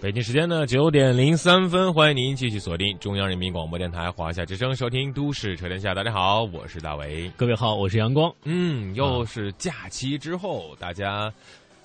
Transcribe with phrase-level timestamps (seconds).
[0.00, 5.90] 北京时间呢九点零三分，欢迎您继续锁定中央人民广播电台华夏之声，收听《都市车天下》。
[5.94, 7.28] 大家好，我是大伟。
[7.36, 8.32] 各位好，我是阳光。
[8.44, 11.32] 嗯，又是假期之后，大家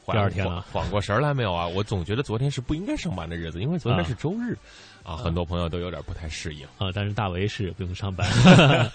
[0.06, 1.66] 第二天了缓缓过神来没有啊？
[1.66, 4.56] 我总觉得昨天是不应该上班的日子，因为昨天啊是周日，
[5.02, 6.64] 啊，很多朋友都有点不太适应。
[6.78, 8.30] 啊，但是大为是不用上班。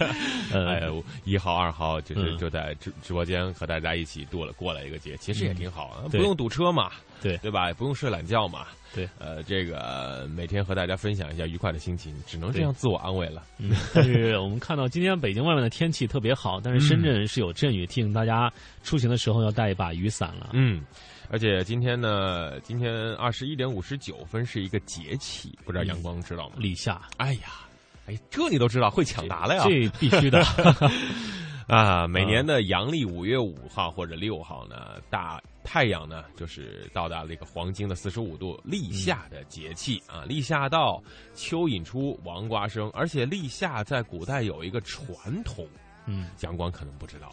[0.53, 6.89] 哎呃，，一号、二号就是嗯就在直直播间和大家一起度了过了一个节，其实也挺好啊，不用堵车嘛，
[7.21, 7.67] 对对吧？
[7.67, 13.43] 也不用睡懒觉嘛，对，呃，这个每天和大家分享一下愉快的心情，只能这样自我安慰了。
[13.57, 18.51] 嗯，但是我们看到今天北京外面的天气特别好，但是深圳是有阵雨，提醒大家
[18.83, 20.49] 出行的时候要带一把雨伞了。
[20.53, 20.83] 嗯，
[21.29, 26.55] 而且今天呢，今天二十一点五十九分是一个节气，不知道阳光知道吗？
[26.57, 27.67] 立夏，哎呀，
[28.07, 29.63] 哎，这你都知道，会抢答了呀！
[29.63, 30.41] 这必须的。
[31.67, 35.39] 啊，每年的阳历五月五号或者六号呢，大
[35.71, 40.23] 太阳呢就是到达了一个黄金的四十五度立夏的节气、啊。
[40.23, 40.99] 立夏到，
[41.35, 45.67] 蚯蚓出，王瓜生，而且立夏在古代有一个传统，
[46.07, 47.31] 嗯，阳光可能不知道，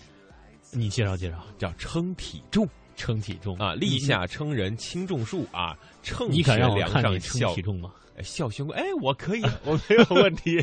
[0.71, 3.72] 你介绍介绍，叫称体重称体重啊。
[3.72, 7.91] 立夏称人轻重数啊，称你敢让我量上看你称体重吗？
[8.16, 10.59] 哎孝兄，哎，我可以， 我没有问题，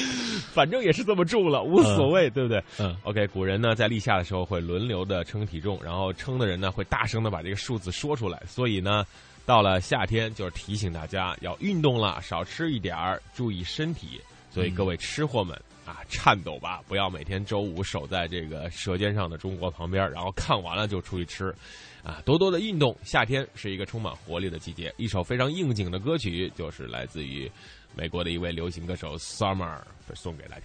[0.52, 2.62] 反正也是这么重了，无所谓，对不对？
[2.78, 9.06] 嗯 OK，古人呢在立夏的时候会轮流的称体重，然后称的人呢会大声的把这个数字说出来，所以呢，
[9.46, 14.20] 到了夏天就是提醒大家要运动了，少吃一点儿，注意身体。
[14.50, 15.54] 所以各位吃货们
[15.84, 21.54] 啊，颤抖吧，不要每天周五守在这个舌尖上的中国旁边，然后看完了就出去吃。
[22.02, 22.96] 啊，多多的运动。
[23.02, 24.92] 夏天是一个充满活力的季节。
[24.96, 27.50] 一首非常应景的歌曲，就是来自于
[27.94, 29.78] 美国的一位流行歌手 Summer
[30.14, 30.64] 送给大家。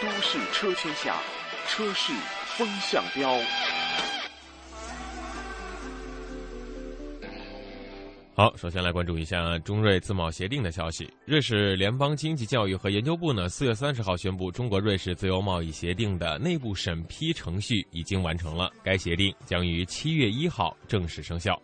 [0.00, 1.16] 都市车天下，
[1.68, 2.12] 车市
[2.56, 3.38] 风向标。
[8.34, 11.06] 好，首先来关注一下中瑞自贸协定的消息。
[11.26, 21.60] 瑞士联邦经济教育和研究部呢，四月三十号宣布，中国瑞士自由贸易协定的内部审批程序已经完成了，该协定将于七月一号正式生效。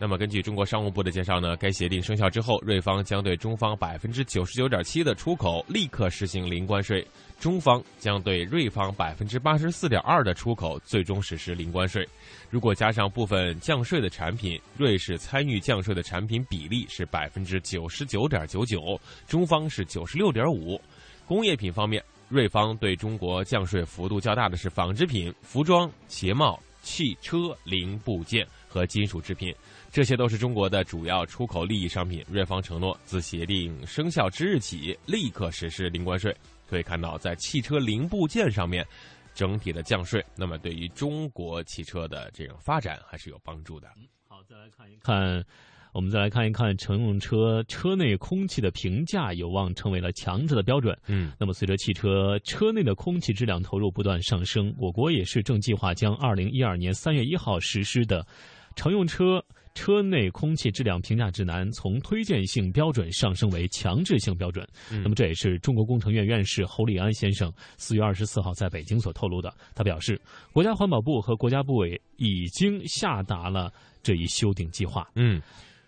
[0.00, 7.04] 那么，根据中国商务部的介绍呢，该协定生效之后，瑞方将对中方百分之九十九点七的出口立刻实行零关税，
[7.40, 12.08] 中方将对瑞方百分之八十四点二的出口最终实施零关税。
[12.48, 20.80] 如果加上部分降税的产品，瑞士参与降税的产品比例是百分之九十九点九九，中方是九十六点五。
[21.26, 29.54] 工业品方面，瑞方对中国降税幅度较大的是纺织品、服装、鞋帽、汽车零部件和金属制品，
[29.90, 32.24] 这些都是中国的主要出口利益商品。
[32.30, 36.34] 瑞方承诺自协定生效之日起立刻实施零关税。
[36.68, 38.86] 可以看到，在汽车零部件上面。
[39.34, 43.86] 整体的降税，那么对于中国汽车的这种发展还是有帮助的。
[44.26, 45.44] 好，再来看一看，
[45.92, 50.98] 我们再来看一看乘用车车内空气的评价有望成为了强制的标准。
[51.06, 58.26] 嗯，那么随着汽车车内的空气质量投入不断上升，我国也是正计划将二零一二年三月一号实施的
[58.74, 59.40] 乘用车。
[59.78, 64.66] 车内空气质量评价指南从推荐性标准上升为强制性标准。
[64.90, 69.54] 嗯那么这也是中国工程院院士侯立安先生四月二十四号在北京所透露的。
[69.76, 70.20] 他表示，
[70.52, 73.72] 国家环保部和国家部委已经下达了
[74.02, 75.08] 这一修订计划。
[75.14, 75.40] 嗯，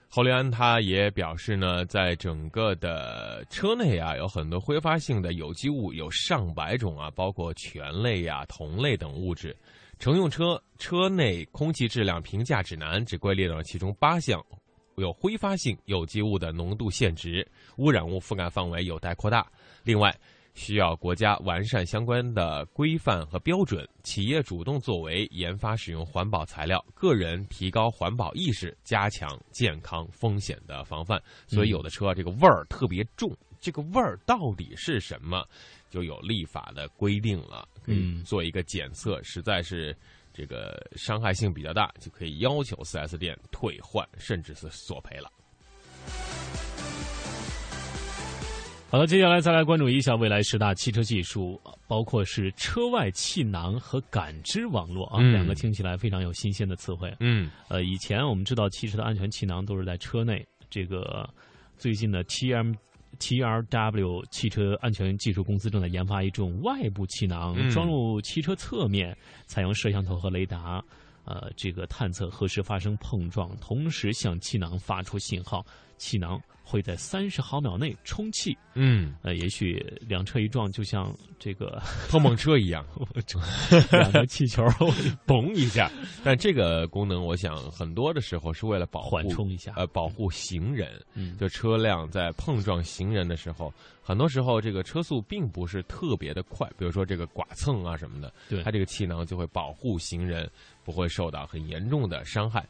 [0.09, 9.57] 侯立安他也表示呢，在整个的车内啊，有很多挥发性的有机物有上百种啊，包括醛类呀、酮类等物质。
[10.01, 14.43] 乘用车车内空气质量评价指南只归列了其中八项
[14.97, 19.47] 有挥发性有机物的浓度限值，污染物覆盖范围有待扩大。
[19.85, 20.15] 另外，
[20.55, 31.23] 需要国家完善相关的规范和标准，企业主动作为，研发使用环保材料，个人提高环保意识，加强健康风险的防范。
[31.47, 33.31] 所以有的车这个味儿特别重，
[33.61, 35.47] 这个味儿到底是什么，
[35.91, 39.97] 就有立法的规定了，可以嗯做一个检测，实在是。
[40.33, 45.29] 这个伤害性比较大，就可以要求 4S 店退换，甚至是索赔了。
[48.89, 57.13] 好了，接下来再来关注一下未来十大汽车技术，包括是车外气囊和感知网络啊，嗯两个听起来非常有新鲜的词汇。
[57.19, 61.29] 嗯呃，以前我们知道汽车的安全气囊都是在车内，这个
[61.77, 62.55] 最近的 T
[63.21, 67.71] M T R W 汽车安全技术公司正在研发一种外部气囊，嗯。
[67.71, 69.15] 装入汽车侧面，
[69.47, 70.83] 采用摄像头和雷达，
[71.27, 75.65] 呃，这个探测何时发生碰撞，同时向气囊发出信号，
[75.99, 76.41] 气囊
[76.71, 78.57] 会在三十毫秒内充气。
[78.75, 82.87] 嗯，呃，也许两车一撞，就像这个 碰碰车一样，
[83.91, 84.63] 两个气球
[85.27, 85.91] 嘣一下。
[86.23, 89.73] 但这个功能，我想很多的时候是为了保护缓冲一下。
[89.77, 90.89] 呃，保护行人。
[91.15, 100.49] 嗯，就车辆在碰撞行人的时候，很多时候这个车速并不是特别的快，比如说这个剐蹭啊什么的，对它这个气囊就会保护行人
[100.85, 102.65] 不会受到很严重的伤害。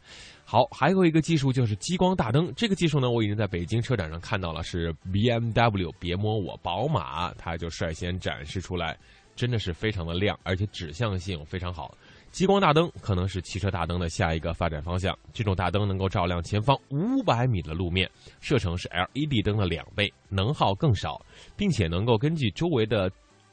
[0.51, 8.99] 好，还有一个技术就是激光大灯，这个技术呢，我已经在北京车展上看到了，是 BMW 别摸我宝马，它就率先展示出来，
[9.37, 11.97] 真的是非常的亮，而且指向性非常好。
[12.33, 15.17] 激光大灯可能是汽车大灯的下一个发展方向。
[15.33, 18.11] 这种大灯能够照亮前方五百米的路面，
[18.41, 21.25] 射程是 LED 灯的两倍，能耗更少，
[21.57, 23.09] 并且能够根据周围的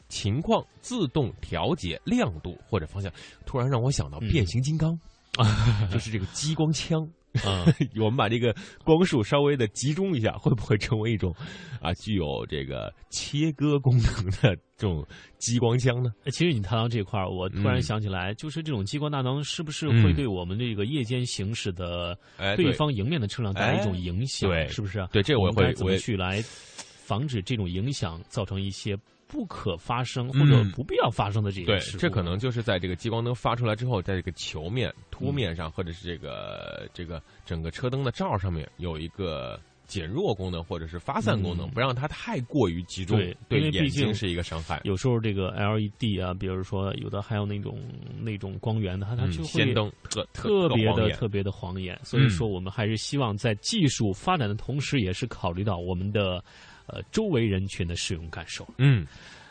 [0.09, 3.11] 情况自动调节亮度或者方向。
[3.45, 4.99] 突然让我想到变形金刚，
[5.91, 7.07] 就是这个激光枪。
[7.45, 7.65] 啊，
[8.01, 11.31] 我们把这个光束稍微的集中一下，会不会成为一种
[11.79, 15.05] 啊具有这个切割功能的这种
[15.37, 16.11] 激光枪呢？
[16.23, 24.49] 哎其实你谈到这块儿，我突然嗯想起来，就是这种激光大灯是不是嗯会对我们这个夜间行驶的哎，对方迎面的车辆带来一种哎影响？
[24.49, 25.07] 对是不是？
[25.11, 30.71] 对这个我会我也么去来防止这种影响造成一些不可发生或者嗯。
[30.71, 31.97] 不必要发生的这对个事，故？
[31.99, 41.71] 这可能就是在这个激光灯发出来之后，在这个球面、嗯凸面上，或者是这个这个整个车灯的罩上面有一个减弱功能，或者是发散功能，嗯。
[41.71, 44.79] 不让它太过于集中，对对因为毕竟眼睛是一个伤害。
[44.83, 47.81] 有时候这个 LED 啊，比如说有的还有那种
[48.21, 52.29] 那种光源的，它它嗯，就氙会灯特特别的特别的晃眼，所以嗯。
[52.29, 56.43] 说我们还是希望在技术发展的同时，也是考虑到我们的
[56.87, 58.67] 呃周围人群的使用感受。
[58.77, 59.05] 嗯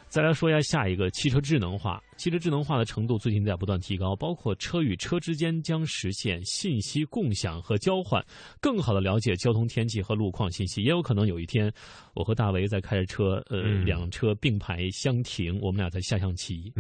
[0.08, 2.02] 再来说一下下一个汽车智能化。
[2.16, 8.24] 汽车智能化的程度最近在不断提高，包括车与车之间将实现信息共享和交换，
[8.60, 10.82] 更好的了解交通、天气和路况信息。
[10.82, 11.70] 也有可能有一天，
[12.14, 16.72] 我和大为在开着车，呃，嗯两车并排相停，我们俩在下象棋。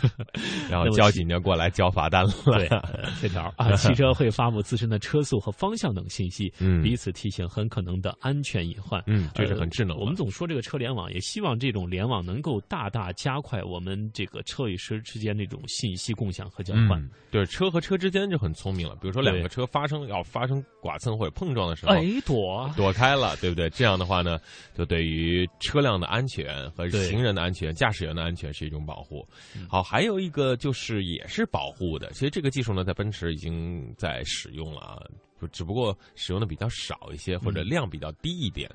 [0.70, 2.32] 然后交警就过来交罚单了。
[2.46, 9.02] 对，呃这条啊，汽车会发布自身的车速和方向等信息，嗯彼此提醒很可能的安全隐患。
[9.06, 10.02] 嗯，这是呃很智能的。
[10.02, 16.92] 我们总说这个车联网，也希望这种联网能够大大加快我们这个车与车之间那种信息共享和交换。
[17.00, 18.94] 嗯，对，车和车之间就很聪明了。
[18.96, 23.68] 比如说两个车发生要发生剐蹭或者碰撞的时候，哎，躲，躲开了，对不对？
[23.70, 24.40] 这样的话呢，
[24.76, 29.26] 就对于车辆的安全和行人的安全、驾驶员的安全是一种保护。
[29.56, 35.02] 嗯好，还有一个就是也是保护的，其实这个技术呢，在奔驰已经在使用了啊，
[35.40, 38.70] 就只不过使用的比较少一些，或者嗯量比较低一点。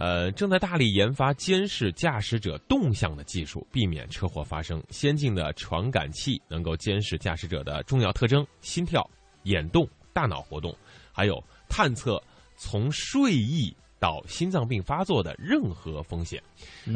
[0.00, 4.82] 呃，正在大力研发监视驾驶者动向的技术，避免车祸发生。
[4.88, 9.06] 先进的传感器能够监视驾驶者的重要特征、心跳、
[9.42, 10.74] 眼动、大脑活动，
[11.12, 11.38] 还有
[11.68, 12.18] 探测
[12.56, 16.42] 从睡意到心脏病发作的任何风险。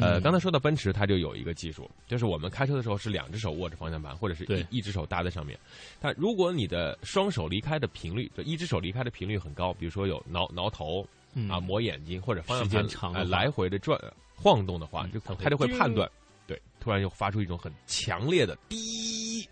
[0.00, 5.58] 呃，嗯刚才说到奔驰，它就有一个技术，就是我们开车的时候是两只手握着方向盘，或者是对一一只手搭在上面。
[6.00, 14.00] 但如果你的双手离开的频率，就一只手离开的频率很高，比如说有挠挠头嗯啊、磨眼睛或者方向时盘间长呃来回的转
[14.34, 16.10] 晃动的话，就嗯它就会判断，
[16.46, 19.48] 对，突然就发出一种很强烈的滴，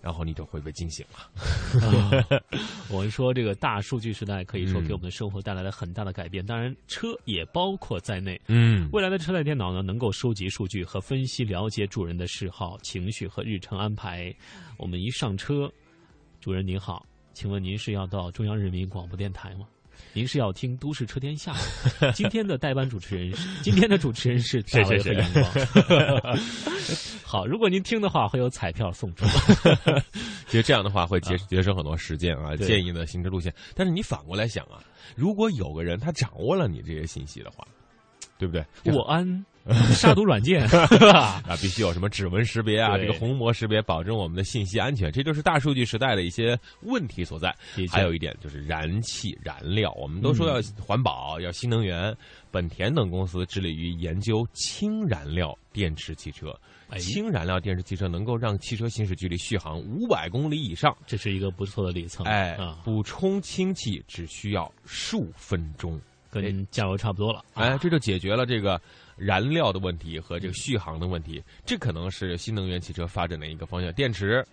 [0.00, 1.30] 然后你就会被惊醒了。
[1.86, 2.10] 啊
[2.90, 8.40] 我们说这个大数据时代可以说嗯给我们的生活带来了很大的改变，当然车也包括在内。
[8.48, 14.34] 嗯未来的车载电脑呢，能够收集数据和分析、了解主人的嗜好、情绪和日程安排。
[14.76, 15.72] 我们一上车，
[16.40, 19.66] 主人您好，请问您是要到中央人民广播电台吗？
[20.12, 21.52] 您是要听《都市车天下》？
[22.14, 26.38] 今天的代班主持人是 今天的主持人是 大卫和阳光。
[27.24, 29.24] 好，如果您听的话，会有彩票送出。
[30.46, 33.52] 其实这样的话会节节省很多时间啊，建议的行车路线。
[33.74, 34.78] 但是你反过来想啊，
[35.16, 37.66] 如果有个人他掌握了你这些信息的话，
[38.38, 38.64] 对不对？
[38.94, 39.44] 我安
[39.94, 40.64] 杀毒软件？
[41.12, 47.54] 啊，必须有什么指纹识别啊，这个虹膜识别，保证我们的信息安全，这就是大数据时代的一些问题所在
[47.90, 52.14] 还有一点就是燃气燃料，我们都说要环保，要新能源。
[52.50, 56.56] 本田等公司致力于研究氢燃料电池汽车，
[56.88, 60.96] 哎氢燃料电池汽车能够让汽车行驶距离续航五百公里以上。
[61.04, 66.00] 这是一个不错的里程，哎啊，，补充氢气只需要数分钟。
[66.30, 67.44] 跟加油差不多了。
[67.54, 68.80] 哎，这就解决了这个
[69.16, 71.42] 燃料的问题和这个续航的问题。
[71.64, 73.92] 这可能是新能源汽车发展的一个方向。
[73.92, 74.44] 电池，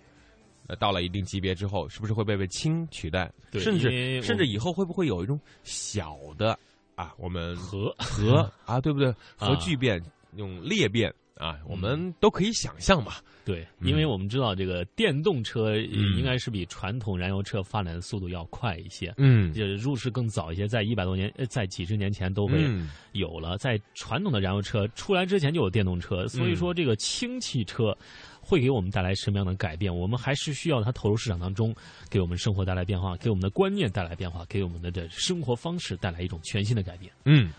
[0.66, 3.30] 呃，到了一定级别之后，是不是会被被氢取代？
[3.50, 6.58] 对甚至甚至以后会不会有一种小的
[6.94, 9.12] 啊，我们核核啊，对不对？
[9.36, 10.02] 核啊聚变
[10.36, 11.12] 用裂变
[11.42, 13.14] 啊，我们都可以想象嘛。
[13.44, 19.12] 对，嗯因为我们知道这个电动车应该是比传统燃油车发展的速度要快一些。
[19.16, 23.58] 嗯就是入市更早一些，在一百多年，呃在几十年前都会嗯有了。
[23.58, 27.92] 在传统的燃油车出来之前就有电动车，所以说这个氢汽车
[28.40, 29.92] 会给我们带来什么样的改变？
[29.92, 31.74] 我们还是需要它投入市场当中，
[32.08, 37.12] 给我们生活带来变化，给我们的观念带来变化，给我们的这生活方式带来一种全新的改变。
[37.24, 37.52] 嗯。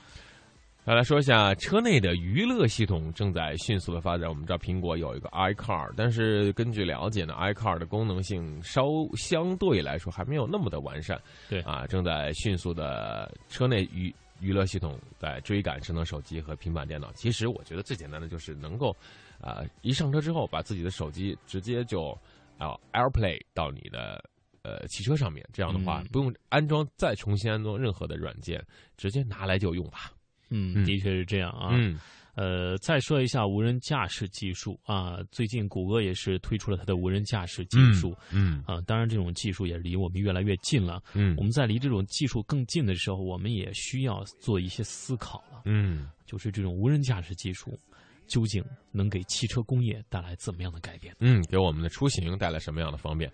[0.85, 4.27] 再来说一下车内的娱乐系统正在迅速的发展。
[4.27, 8.83] 我们知道苹果有一个 iCar，但是根据了解呢，iCar 的功能性稍
[9.15, 11.17] 相对来说还没有那么的完善。
[11.49, 17.09] 对啊，正在迅速的车内娱娱乐系统在追赶智能手机和平板电脑。
[17.13, 18.93] 其实我觉得最简单的就是能够，
[19.39, 22.09] 啊、一上车之后把自己的手机直接就
[22.57, 24.21] 啊、AirPlay 到你的。
[24.63, 30.09] 呃，汽车上面这样的话，嗯不用安装再重新安装任何的软件，直接拿来就用吧。
[30.49, 31.69] 嗯，嗯的确是这样啊。
[31.73, 31.99] 嗯
[32.35, 38.15] 呃，再说一下无人驾驶技术啊，最近谷歌也是推出了它的无人驾驶技术。
[38.31, 40.99] 嗯啊，当然，这种技术也离我们越来越近了。
[41.13, 45.61] 嗯我们在离这种技术更近的时候，我们也需要做一些思考了。
[45.65, 47.79] 嗯就是这种无人驾驶技术，
[48.27, 51.15] 究竟能给汽车工业带来怎么样的改变？
[51.19, 53.31] 嗯，给我们的出行带来什么样的方便？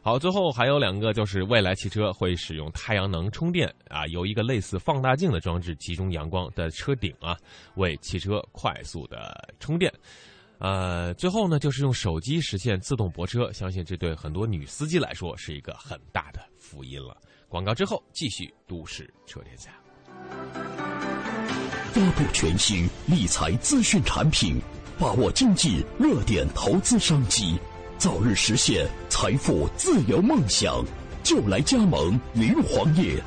[0.00, 7.36] 好，最后还有两个，就是未来汽车会使用太阳能充电啊，由一个类似放大镜的装置集中阳光的车顶啊，
[7.76, 9.92] 为汽车快速的充电。
[10.58, 17.16] 呃，最后呢，就是用手机实现自动泊车，相信这对很多女司机来说是一个很大的福音了。
[17.48, 19.70] 广告之后继续都市车天下。
[21.92, 24.58] 发布全新理财资讯产品，
[24.98, 27.58] 把握经济热点投资商机，
[27.98, 30.82] 早日实现财富自由梦想，
[31.22, 33.22] 就来加盟云黄业。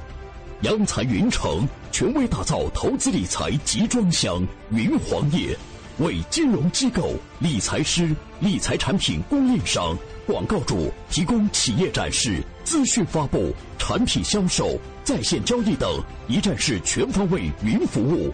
[0.62, 5.56] 央财云城权威打造投资理财集装箱云黄业，
[6.00, 9.96] 为金融机构、理财师、理财产品供应商、
[10.26, 18.34] 广告主提供企业展示、资讯发布、产品销售、在线交易等一站式全方位云服务。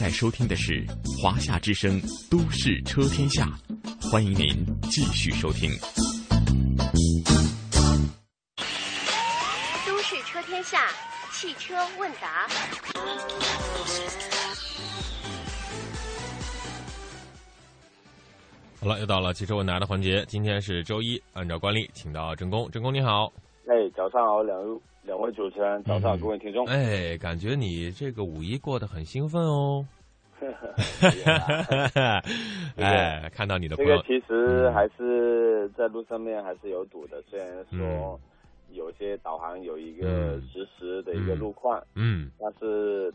[0.00, 0.82] 在收听的是
[1.22, 3.46] 华夏之声《都市车天下》，
[4.10, 5.70] 欢迎您继续收听。
[9.86, 10.88] 都市车天下，
[11.34, 12.48] 汽车问答。
[18.80, 20.24] 好了，又到了汽车问答的环节。
[20.26, 22.70] 今天是周一，按照惯例，请到郑工。
[22.70, 23.30] 郑工你好，
[23.70, 26.20] 哎，早上好，两位两位主持人，早上好嗯。
[26.20, 26.66] 各位听众。
[26.66, 29.86] 哎，感觉你这个五一过得很兴奋哦。
[32.76, 38.18] 哎，看到你的朋友，这个其实还是在路上面还是有堵的，虽然说
[38.72, 40.42] 有些导航有一个嗯。
[40.52, 42.28] 实时的一个路况，嗯。
[42.40, 43.14] 但是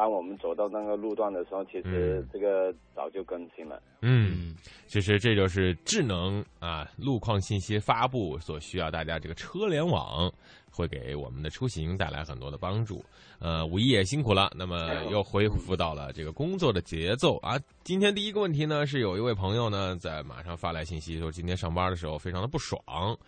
[0.00, 3.82] 当我们走到那个路段的时候，其实嗯这个早就更新了。
[4.00, 4.54] 嗯，
[4.86, 10.32] 其实这就是智能啊路况信息发布所需要大家这个车联网
[10.70, 13.04] 会给我们的出行带来很多的帮助。
[13.38, 17.58] 呃，五一也辛苦了，那么又恢复到了这个工作的节奏啊。
[17.82, 22.78] 今天第一个问题呢，是有一位朋友呢在马上发来信息，说今天上班的时候非常的不爽，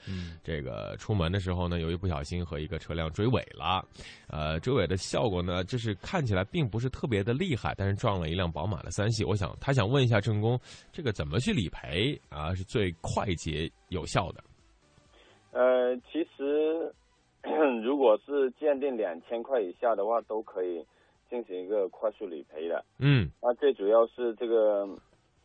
[0.07, 3.83] 嗯，这个出门的时候呢，由于不小心和一个车辆追尾了，
[4.29, 9.25] 呃，追尾的效果呢，就是看起来并不是特别的厉害，但是撞了一辆宝马的三系。
[9.25, 10.61] 我想他想问一下郑工，
[10.93, 14.45] 这个怎么去理赔啊是最快捷有效的？
[15.53, 16.95] 呃，其实
[17.83, 20.85] 如果是鉴定两千块以下的话，都可以
[21.29, 22.85] 进行一个快速理赔的。
[22.99, 23.29] 嗯。
[23.43, 24.89] 那最主要是这个，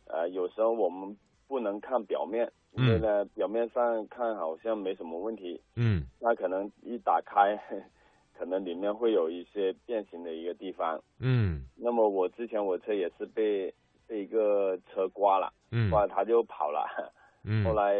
[0.06, 1.16] 呃，有时候我们
[1.48, 6.04] 不能看表面，因为呢，表面上看好像没什么问题，嗯。
[6.20, 7.58] 那可能一打开，
[8.38, 11.00] 可能里面会有一些变形的一个地方。
[11.18, 11.64] 嗯。
[11.76, 13.72] 那么我之前我车也是被
[14.06, 15.90] 被一个车刮了，嗯。
[15.90, 16.86] 刮了他就跑了，
[17.44, 17.94] 嗯，后来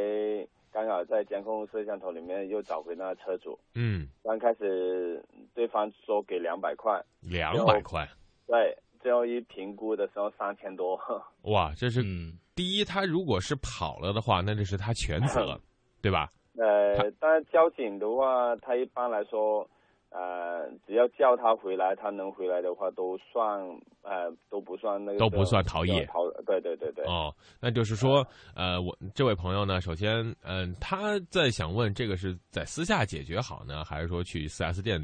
[0.73, 3.59] 刚好在监控摄像头里面又找回那个车主。
[3.75, 5.23] 嗯刚开始
[5.55, 8.07] 对方说给两百块，两百块，
[8.47, 10.99] 对，最后一评估的时候三千多。
[11.51, 15.59] 哇，这是嗯第一，他如果是跑了的话，那就是他全责，
[16.03, 16.31] 对吧？
[16.57, 19.69] 呃，但是交警的话，他一般来说，
[20.11, 23.61] 呃，只要叫他回来，他能回来的话，都算
[24.03, 27.05] 呃都不算那个都不算逃逸逃对对对对。
[27.05, 34.99] 哦，那就是说，呃，我这位朋友呢，首先，嗯、他在想问，这个是在私下解决好呢，还是说去四 S 店，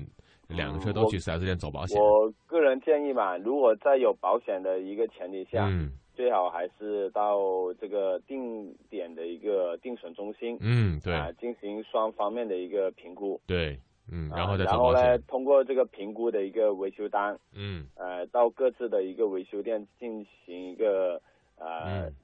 [0.49, 2.01] 两个车都去四 S 店走保险？
[2.03, 7.35] 我个人建议嘛，如果在有保险的一个前提下，嗯最好还是到
[7.81, 13.41] 这个定点的一个定损中心，嗯，对啊、进行双方面的一个评估。
[13.49, 13.77] 对，
[14.11, 21.21] 嗯，啊然后再然后呢通过这个评估的一个维修单，嗯呃，到各自的一个维修店进行一个
[21.57, 22.15] 呃、嗯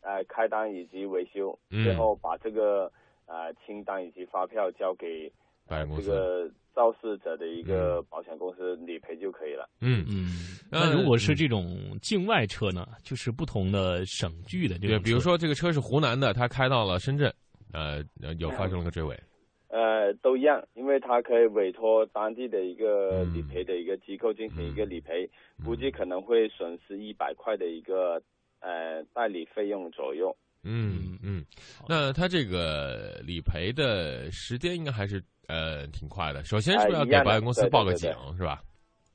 [0.00, 2.90] 呃开单以及维修，嗯最后把这个
[3.26, 5.30] 呃清单以及发票交给
[5.68, 9.68] 这保险公司，个肇事者的一个保险公司理赔就可以了。
[9.80, 10.30] 嗯，嗯，
[10.70, 17.32] 呃那如果是嗯这种境外车呢，就是不同的省距的这个对，比如说这个车是湖南的，他开到了深圳，
[17.72, 19.18] 呃，呃有发生了个追尾，
[19.68, 23.34] 呃，都一样，因为他可以委托当地的一个嗯。
[23.34, 25.64] 理赔的一个机构进行一个理赔，嗯。
[25.64, 28.20] 估计可能会损失一百块的一个
[28.60, 30.34] 呃代理费用左右。
[30.64, 31.44] 嗯嗯，
[31.88, 36.42] 那他这个理赔的时间应该还是呃挺快的。
[36.44, 38.62] 首先是不是要给保险公司报个警对对是吧？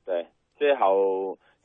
[0.06, 0.94] 对，最好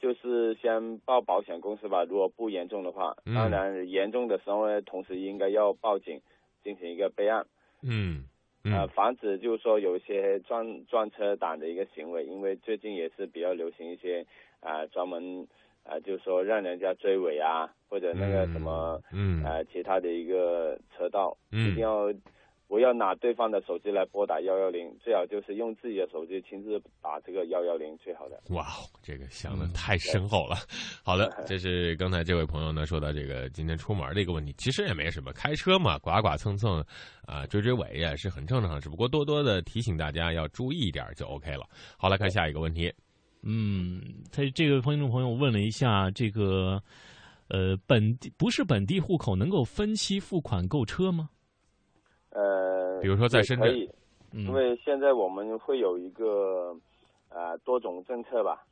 [0.01, 3.35] 就是先报保险公司吧，如果不严重的话，嗯。
[3.35, 6.19] 当然严重的时候呢，同时应该要报警
[6.63, 7.45] 进行一个备案，
[7.81, 8.25] 嗯
[8.63, 14.25] 呃，嗯防止就是说有一些撞撞车党的一个行为，因为最近也是比较流行一些
[14.59, 15.47] 啊、呃专门
[15.83, 19.43] 啊、呃就是说让人家追尾啊，或者那个什么嗯。
[19.43, 21.71] 呃其他的一个车道，嗯。
[21.71, 22.13] 一定要
[22.69, 28.39] 不要拿对方的手机来拨打幺幺零，最好就是用自己的手机亲自打这个幺幺零最好的。
[28.51, 28.67] 哇，
[29.01, 30.55] 这个想的嗯太深厚了。
[31.03, 36.85] 好的，这是刚才这位朋友呢说到这个今天出门的一个问题，其实也没什么，开车嘛，剐剐蹭蹭，
[37.25, 41.67] 啊、追追尾也是很正常，只不过多多的提醒大家要注意一点就 OK 了。
[41.97, 42.93] 好，来看下一个问题。
[43.41, 43.99] 嗯，
[44.31, 46.79] 他这个听众朋友问了一下，这个
[47.47, 51.31] 呃，本地不是本地户口能够分期付款购车吗？
[52.31, 53.89] 呃，比如说在也深圳
[54.33, 56.75] 因为现在我们会有一个
[57.29, 58.63] 呃多种政策吧。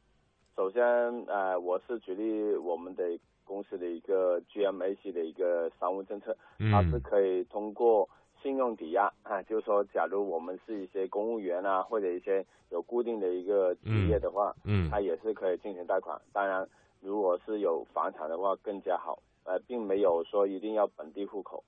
[0.56, 0.82] 首先，
[1.28, 3.04] 呃，我是举例我们的
[3.44, 6.36] 公司的一个 GMAC 的一个商务政策，
[6.72, 8.08] 它是嗯可以通过
[8.42, 16.20] 信用抵押啊，就是说，假如我们是一些公务员啊，或者一些有固定的一个职业的话，嗯它也是可以进行贷款。
[16.32, 16.68] 当然，
[17.02, 21.64] 如果是有房产的话更加好，呃，并没有说一定要本地户口。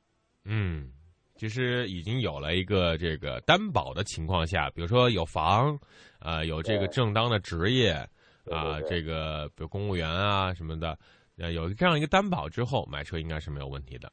[0.46, 0.90] 嗯，
[1.40, 5.80] 其实已经有了一个这个担保的情况下，比如说有房，
[6.20, 7.92] 啊、有这个正当的职业，
[8.52, 11.00] 啊、这个比如公务员啊什么的，
[11.38, 14.12] 呃，有这样一个担保之后，买车应该是没有问题的。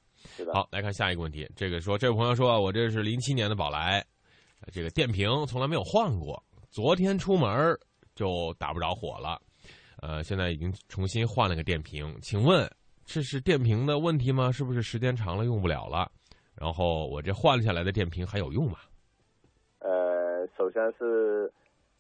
[0.53, 1.51] 好，来看下一个问题。
[1.57, 3.99] 这个说，这位朋友说，我这是零七年的宝来，
[4.61, 7.77] 呃这个电瓶从来没有换过，昨天出门儿
[8.15, 9.43] 就打不着火了，
[10.01, 12.71] 呃，现在已经重新换了个电瓶，请问
[13.05, 14.53] 这是电瓶的问题吗？
[14.53, 16.09] 是不是时间长了用不了了？
[16.59, 18.79] 然后我这换下来的电瓶还有用吗？
[19.81, 21.53] 呃，首先是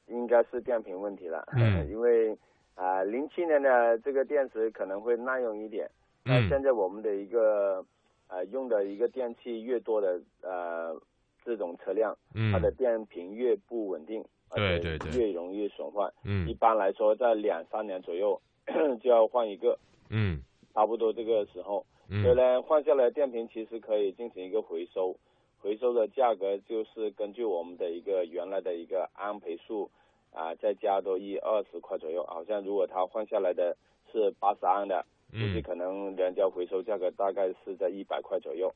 [0.06, 2.36] 应该是电瓶问题了，嗯因为
[2.74, 5.88] 啊，零、七年的这个电池可能会耐用一点，
[6.24, 7.84] 那嗯现在我们的一个
[8.28, 10.98] 呃用的一个电器越多的呃
[11.44, 16.08] 这种车辆，嗯它的电瓶越不稳定，对对对越容易损坏。
[16.22, 18.40] 一嗯般来说，在两三年左右
[19.02, 19.78] 就要换一个，
[20.10, 20.40] 嗯
[20.74, 21.84] 差不多这个时候。
[22.08, 25.16] 嗯所以呢，换下来电瓶其实可以进行一个回收，
[25.58, 29.90] 回收的价格就是根据我们的一个原来的一个安培数
[30.32, 32.24] 啊，再加多一二十块左右。
[32.28, 33.76] 好像如果他换下来的
[34.12, 38.72] 是八十安的，估计嗯可能人家回收价格大概是在一百块左右。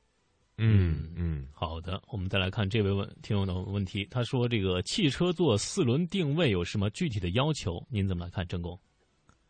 [0.58, 7.80] 嗯嗯好的，我们再来看这位问听友的问题，他说这个汽车做四轮定位有什么具体的要求？
[7.90, 8.78] 您怎么来看，郑工？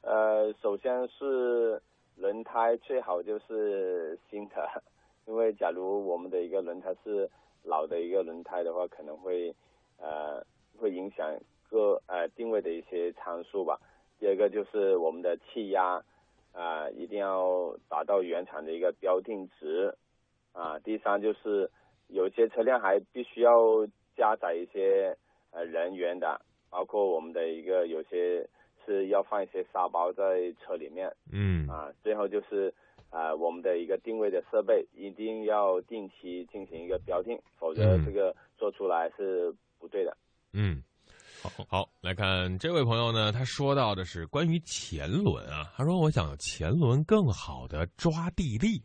[0.02, 1.80] 呃，首先是
[2.20, 4.82] 轮胎最好就是新的，
[5.26, 7.28] 因为假如我们的一个轮胎是
[7.64, 9.54] 老的一个轮胎的话，可能会
[9.98, 10.44] 呃
[10.78, 11.34] 会影响
[11.70, 13.80] 各呃定位的一些参数吧。
[14.18, 16.02] 第二个就是我们的气压
[16.52, 19.94] 啊、一定要达到原厂的一个标定值
[20.52, 20.78] 啊。
[20.80, 21.70] 第三就是
[22.08, 25.16] 有些车辆还必须要加载一些
[25.52, 28.46] 呃人员的，包括我们的一个有些
[28.84, 31.92] 是要放一些沙包在车里面嗯啊。
[32.02, 32.72] 最后就是
[33.10, 40.16] 啊、我们的一个定位的设备一定要定期进行一个标定，否则嗯这个做出来是不对的。
[40.52, 40.82] 嗯。
[41.42, 48.80] 好，好，来看这位朋友呢，他说到的是关于前轮啊，他说我想前轮更好的抓地力，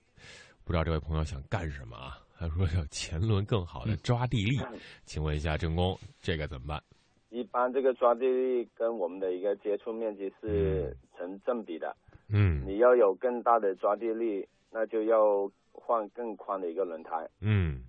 [0.64, 2.18] 不知道这位朋友想干什么啊？
[2.40, 4.58] 他说要前轮更好的抓地力，
[5.04, 6.84] 请问一下郑工，这个怎么办？
[7.30, 11.96] 一般这个抓地力跟我们的一个接触面积是成正比的。
[12.30, 17.28] 嗯你要有更大的抓地力，那就要换更宽的一个轮胎。
[17.42, 17.84] 嗯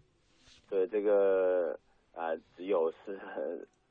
[0.68, 1.78] 所以这个
[2.12, 3.18] 啊、呃只有是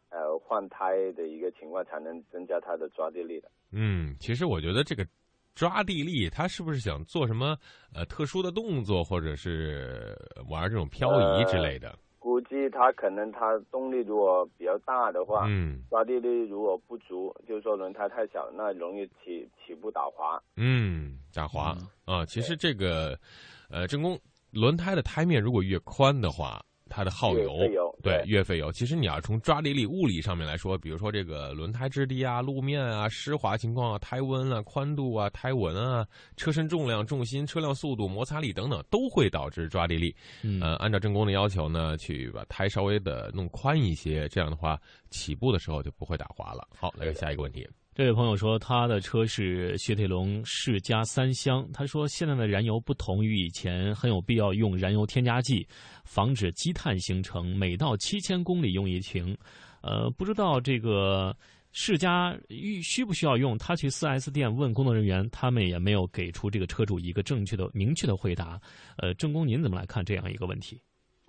[0.10, 3.50] 呃换胎的一个情况才能增加它的抓地力的。
[3.72, 5.06] 嗯，其实我觉得这个
[5.56, 7.58] 抓地力，他是不是想做什么
[7.94, 10.16] 呃特殊的动作，或者是
[10.50, 11.98] 玩这种漂移之类的？
[12.26, 15.84] 估计它可能它动力如果比较大的话，嗯。
[15.92, 20.42] 抓地力如果不足，就是说轮胎太小，那容易起起步打滑。
[20.56, 21.78] 嗯，打滑。
[22.08, 22.16] 嗯。
[22.16, 23.16] 啊，其实这个
[23.70, 26.60] 呃，正宫轮胎的胎面如果越宽的话，
[26.96, 28.72] 它的耗油费油对对越费油。
[28.72, 40.16] 其实你要从抓地力物理上面来说，比如说这个轮胎质地啊、路面啊、湿滑情况啊、胎温啊、宽度啊、胎纹啊、车身重量、重心、车辆速度、摩擦力等等，都会导致抓地力。
[40.42, 44.80] 嗯呃，按照正宫的要求呢，去把胎稍微的弄宽一些，这样的话
[45.10, 46.66] 起步的时候就不会打滑了。
[46.78, 47.68] 好，来看下一个问题。
[47.96, 51.66] 这位朋友说，他的车是雪铁龙世嘉三厢。
[51.72, 55.66] 他说，现在的燃油不同于以前，很有必要用燃油添加剂，
[56.04, 57.56] 防止积碳形成。
[57.56, 59.34] 每到七千公里用一停。
[59.82, 61.34] 呃，不知道这个
[61.72, 63.58] 世嘉需需不需要用？
[63.58, 68.60] 他去 4S 店问工作人员，他们也没有给出这个车主一个正确的、明确的回答。
[68.98, 70.82] 呃，郑工，您怎么来看这样一个问题？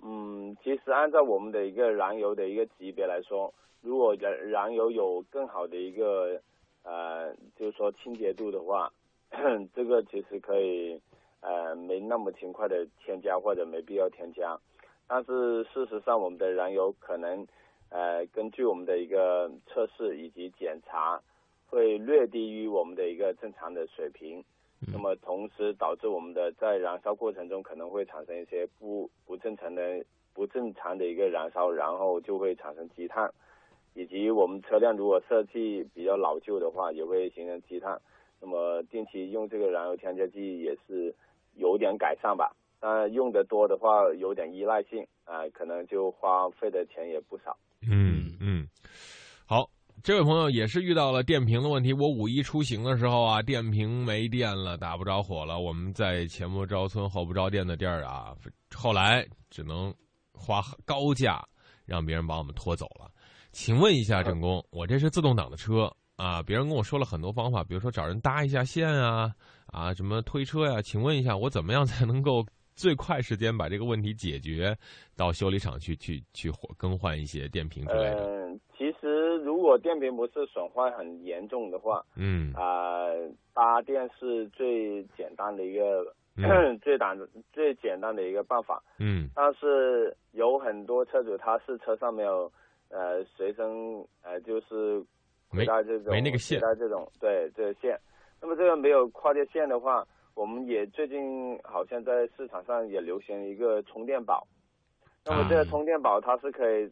[0.03, 6.41] 嗯，其实按照我们的一个燃油的一个级别来说，如果燃燃油有更好的一个
[6.89, 8.89] 呃，就是说清洁度的话，
[9.75, 10.97] 这个其实可以
[11.41, 14.57] 呃没那么勤快的添加或者没必要添加。
[15.05, 17.45] 但是事实上，我们的燃油可能
[17.89, 21.21] 呃根据我们的一个测试以及检查，
[21.69, 24.41] 会略低于我们的一个正常的水平。
[24.93, 33.29] 那么同时导致我们的在燃烧过程中可能会产生一些不不正常的不正常的一个燃烧，然后就会产生积碳，
[33.97, 37.99] 以及我们车辆如果设计比较老旧的话，也会形成积碳。
[38.39, 41.13] 那么定期用这个燃油添加剂也是
[41.55, 47.57] 有点改善吧，但用的多的话有点依赖性啊、可能就花费的钱也不少。
[47.81, 48.67] 嗯嗯，
[49.47, 49.67] 好，
[50.03, 51.91] 这位朋友也是遇到了电瓶的问题。
[51.91, 55.59] 我五一出行的时候啊，电瓶没电了，打不着火了。
[55.59, 58.35] 我们在前不着村后不着店的地儿啊，
[58.75, 59.91] 后来只能
[60.31, 61.43] 花高价
[61.87, 63.09] 让别人把我们拖走了。
[63.57, 69.31] 请问一下郑工，我这是自动挡的车啊，别人跟我说了很多方法，比如说找人搭一下线啊，
[69.73, 74.77] 啊什么推车呀、请问一下，我怎么样才能够最快时间把这个问题解决，
[75.17, 78.27] 到修理厂去去去换更换一些电瓶之类的？
[78.27, 83.09] 嗯，其实如果电瓶不是损坏很严重的话，嗯啊、
[83.55, 86.05] 搭电是最简单的一个、
[86.37, 86.45] 嗯
[86.79, 87.07] 最简
[87.51, 88.83] 最简单的一个办法。
[88.99, 92.51] 嗯但是有很多车主他是车上没有
[92.89, 95.03] 呃随身呃就是
[95.51, 97.99] 没携带这种没那个线携带这种对这个线。
[98.41, 104.47] 那么这个没有跨界线的话，我们也最近好像在市场上也流行一个充电宝。
[105.25, 106.91] 那么这个啊充电宝它是可以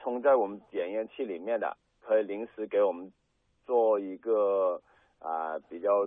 [0.00, 3.12] 充在我们检验器里面的，可以临时给我们
[3.66, 4.80] 做一个
[5.18, 6.06] 啊、比较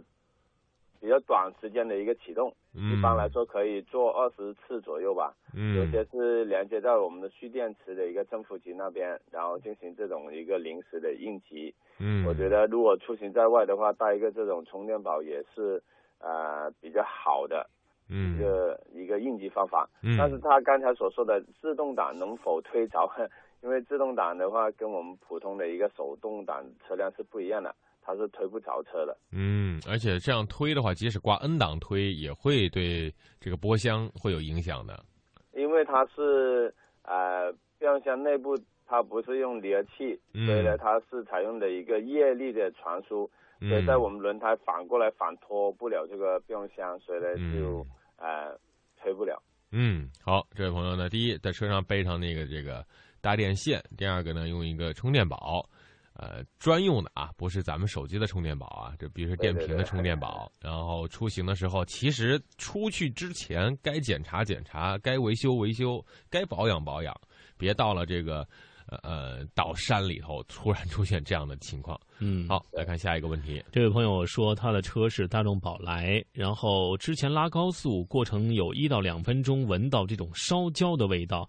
[1.02, 2.56] 比较短时间的一个启动。
[2.78, 5.34] 嗯，一般来说可以做二十次左右吧。
[5.56, 11.74] 嗯，有些是连接在我们的蓄电池的一个正负极那边，然后进行这种一个临时的应急。
[12.00, 15.82] 嗯，我觉得如果出行在外的话，带一个这种充电宝也是
[16.20, 17.68] 呃比较好的。
[18.10, 19.90] 嗯一个、一个应急方法。
[20.02, 23.10] 嗯但是他刚才所说的自动挡能否推着？
[23.62, 27.76] 因为自动挡的话，跟我们普通的一个手动挡车辆是不一样的，
[28.08, 29.18] 它是推不着车的。
[29.34, 35.04] 嗯，而且这样推的话，即使挂 N 档推，也会对这个波箱会有影响的。
[35.52, 48.58] 因为它是呃变速箱内部它不是用离合器，嗯所以呢它是采用的一个液力的传输，所以嗯在我们轮胎反过来反拖不了这个变速箱，所以呢嗯就、呃
[49.02, 49.42] 推不了。
[49.72, 52.84] 嗯，好，这位朋友呢，第一在车上背上那个这个
[53.22, 55.70] 搭电线，第二个呢用一个充电宝，
[56.20, 60.52] 呃，专用的啊，不是咱们手机的充电宝啊，这比如说电瓶的充电宝。
[60.60, 67.16] 然后出行的时候，其实出去之前该检查检查，该维修维修，该保养保养，
[67.56, 68.40] 别到了这个
[68.88, 72.00] 呃呃到山里头突然出现这样的情况。
[72.18, 73.64] 嗯，好，来看下一个问题。
[73.72, 81.48] 这位朋友说他的车是大众宝来，然后之前拉高速过程有一到两分钟闻到这种烧焦的味道，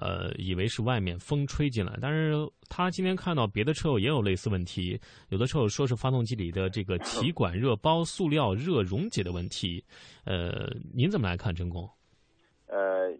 [0.00, 2.32] 呃，以为是外面风吹进来，但是
[2.70, 9.84] 他今天看到别的车友也有类似问题，有的车友说是发动机里的这个气管热包塑料热溶解的问题，
[10.24, 11.86] 呃，您怎么来看，陈工？
[12.66, 13.12] 呃，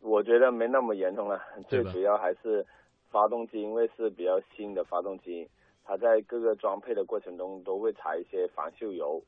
[0.00, 2.64] 我觉得没那么严重了，最主要还是
[3.10, 5.48] 发动机，因为是比较新的发动机，
[5.84, 9.20] 它在各个装配的过程中都会踩一些防锈油，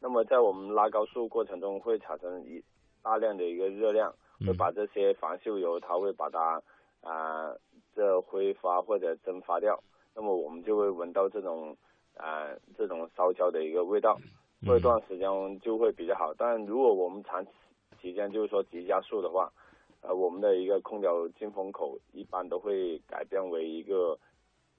[0.00, 2.60] 那么在我们拉高速过程中会产生一
[3.06, 6.60] 大量的一个热量，会嗯把这些防锈油它会把它
[7.02, 7.54] 啊、
[7.94, 9.80] 这挥发或者蒸发掉，
[10.12, 11.76] 那么我们就会闻到这种
[12.16, 14.18] 啊、这种烧焦的一个味道，
[14.64, 15.28] 过一段时间
[15.60, 16.34] 就会比较好。
[16.36, 17.46] 但如果我们长
[18.02, 19.52] 期间就是说急加速的话，
[20.00, 24.18] 呃，我们的一个空调进风口一般都会改变为一个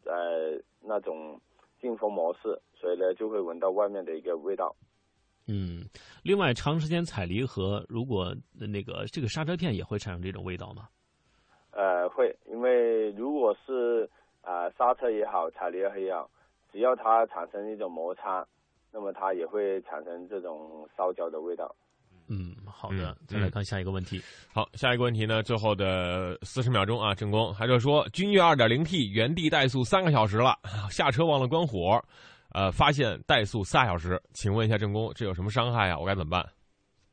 [0.04, 1.40] 呃那种
[1.80, 4.76] 进风模式，所以呢就会闻到外面的一个味道。
[5.50, 5.88] 嗯，
[6.28, 10.90] 另外长时间踩离合，如果那个这个刹车片也会产生这种味道吗？
[11.72, 14.10] 呃，会，因为如果是
[14.42, 16.30] 呃刹车也好，踩离合也好，
[16.70, 18.46] 只要它产生一种摩擦，
[18.92, 21.74] 那么它也会产生这种烧焦的味道。
[22.28, 24.22] 嗯，好的，嗯再来看下一个问题。
[24.54, 25.42] 好，下一个问题呢？
[25.42, 30.60] 最后的四十秒钟啊，正宫还是说君越二点零 T 原地怠速三个小时了，
[30.92, 32.04] 下车忘了关火，
[32.58, 36.00] 呃，发现怠速仨小时，请问一下郑工，这有什么伤害啊？
[36.00, 36.42] 我该怎么办？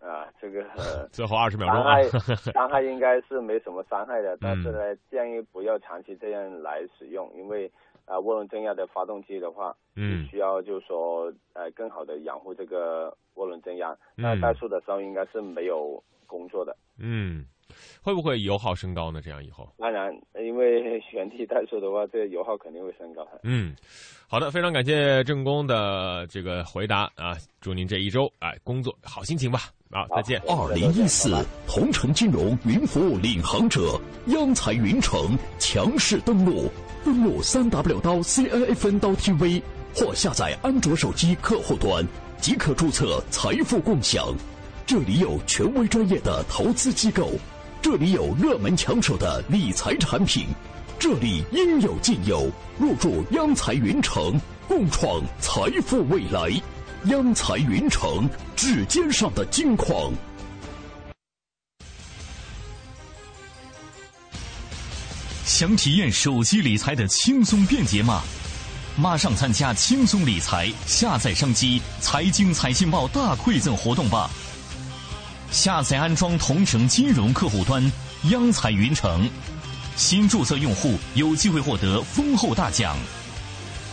[0.00, 2.02] 啊、这个、 呃、最后二十秒钟伤啊害，
[2.52, 7.70] 伤害应该是没什么伤害的，但是嗯呢，建议不要长期这样来使用，因为
[8.06, 13.94] 啊、涡轮增压的发动机的话，嗯需要就是说呃更好的养护这个涡轮增压。
[14.14, 16.74] 那嗯怠速的时候应该是没有工作的。
[16.98, 17.44] 嗯，
[18.02, 19.20] 会不会油耗升高呢？
[19.22, 19.68] 这样以后？
[19.78, 23.40] 当然，因为原地怠速的话，这个油耗肯定会升高的。
[23.42, 23.74] 嗯，
[24.26, 27.36] 好的，非常感谢郑工的这个回答啊！
[27.60, 30.06] 祝您这一周哎工作好心情吧啊！
[30.14, 30.40] 再见。
[30.46, 31.34] 二零一四
[31.66, 36.70] 同城金融云服务领航者央财云城强势登陆，
[37.04, 39.62] 登录三 w 刀 CNFN 刀 tv
[39.94, 44.34] 或下载安卓手机客户端，即可注册财富共享。
[44.86, 47.30] 这里有权威专业的投资机构，
[47.84, 50.46] 这里有热门抢手的理财产品，
[50.98, 52.50] 这里应有尽有。
[52.78, 56.48] 入驻央财云城，共创财富未来。
[57.10, 60.10] 央财云城，指尖上的金矿。
[65.44, 68.22] 想体验手机理财的轻松便捷吗？
[68.96, 74.30] 马上参加轻松理财下载商机财经财信报大馈赠活动吧！
[75.54, 77.80] 下载安装同城金融客户端
[78.28, 79.30] 央财云城，
[79.94, 82.96] 新注册用户有机会获得丰厚大奖，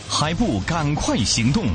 [0.08, 1.66] 还不赶快行动！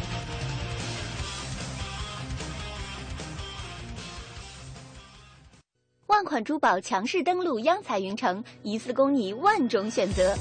[6.07, 10.35] 万款珠宝强势登陆央彩云城，一次供你万种选择。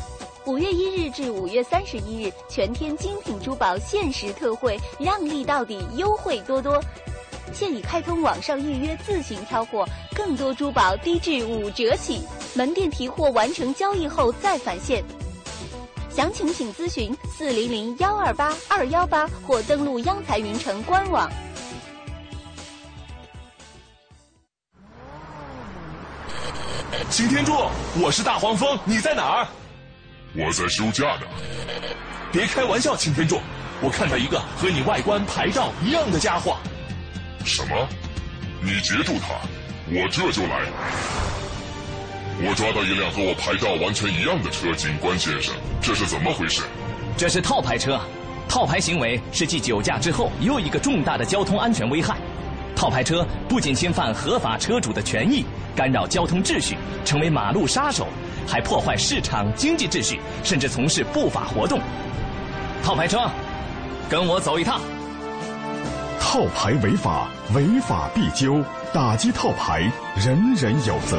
[0.44, 6.82] 五月一日至五月三十一日，全天精品珠宝限时特惠，让利到底，优惠多多。
[7.58, 12.22] 现已开通网上预约，自行挑货，更多珠宝低至五折起。
[12.54, 15.02] 门店提货完成交易后再返现。
[16.10, 21.32] 详情请咨询四零零幺二八二幺八或登录央财云城官网。
[27.08, 27.52] 擎天柱，
[28.02, 29.48] 我是大黄蜂，你在哪儿？
[30.34, 31.22] 我在休假呢。
[32.30, 33.40] 别开玩笑，擎天柱，
[33.80, 36.58] 我看到一个和你外观牌照一样的家伙。
[37.46, 37.88] 什么？
[38.60, 39.34] 你截住他，
[39.88, 40.66] 我这就来。
[42.38, 46.62] 我抓到一辆和我牌照完全一样的车，警官先生，这是怎么回事？
[47.16, 48.00] 这是套牌车，
[48.48, 52.16] 套牌行为是继酒驾之后又一个重大的交通安全危害。
[52.74, 58.08] 套牌车不仅侵犯合法车主的权益，干扰交通秩序，成为马路杀手，
[58.46, 61.80] 还破坏市场经济秩序，甚至从事不法活动。
[62.82, 63.30] 套牌车，
[64.10, 64.80] 跟我走一趟。
[66.20, 71.18] 套牌违法，违法必究，打击套牌，人人有责。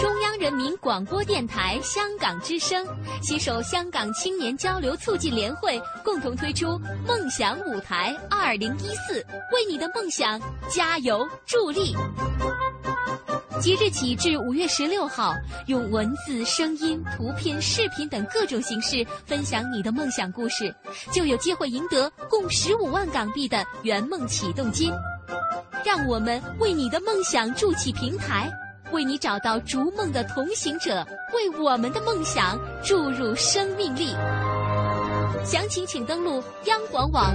[0.00, 2.86] 中央人民广播电台香港之声
[3.22, 11.94] 携手香港青年交流促进联会，共同推出“梦想舞台二零一四”，为你的梦想加油助力。
[13.60, 15.34] 即日起至五月十六号，
[15.66, 20.74] 用文字、声音、图片、视频等各种形式分享你的梦想故事，
[21.10, 24.92] 就有机会赢得共十五万港币的圆梦启动金。
[25.84, 28.50] 让我们为你的梦想筑起平台，
[28.92, 34.10] 为你找到逐梦的同行者，为我们的梦想注入生命力。
[35.44, 37.34] 详情请登录央广网。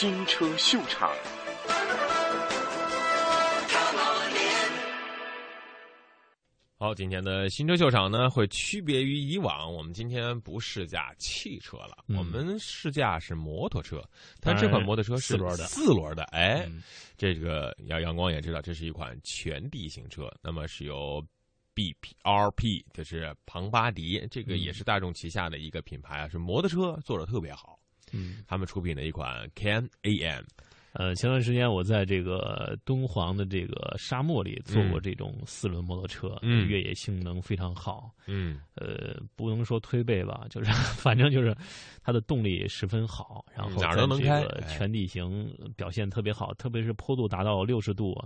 [0.00, 1.10] 新车秀场。
[6.78, 9.70] 好，今天的新车秀场呢，会区别于以往。
[9.70, 14.02] 我们今天不试驾汽车了，我们试驾是摩托车。
[14.40, 16.24] 但这款摩托车是四轮的，四轮的。
[16.32, 16.66] 哎，
[17.18, 20.32] 这个杨阳光也知道，这是一款全地形车。
[20.42, 21.22] 那么是由
[21.74, 27.78] BPRP，就是庞巴迪，这个也是大众旗下的一个品牌啊，是摩托车做的特别好。
[28.12, 30.44] 嗯，他们出品的一款 Can AM，
[30.92, 41.56] 呃，前段时间我在这个敦煌的这个沙漠里坐过这种四轮摩托车，嗯，越野性能非常好，嗯，呃，不能说推背吧，就是 反正就是
[42.02, 48.16] 它的动力十分好，然后哪儿都能开，全地形表现特别好，特别是坡度达到六十度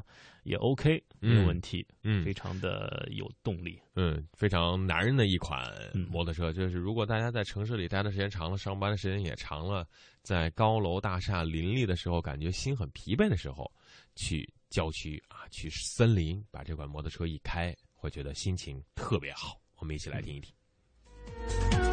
[0.44, 5.68] 也 OK，没有问题，嗯，非常的有动力，嗯，非常男人的一款
[6.08, 9.86] 摩托车，就是如果大家在城市里待的时间长了，上班的时间也长了，
[10.22, 13.70] 在高楼大厦林立的时候，感觉心很疲惫的时候，
[14.14, 19.60] 去郊区啊，去森林，把这款摩托车一开，会觉得心情特别好。
[19.78, 21.83] 我们一起来听一听。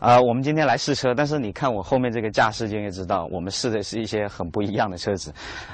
[0.00, 5.30] 啊，我们今天来试车，但是你看我后面这个驾驶就应该知道，我们试的是一些很不一样的车子。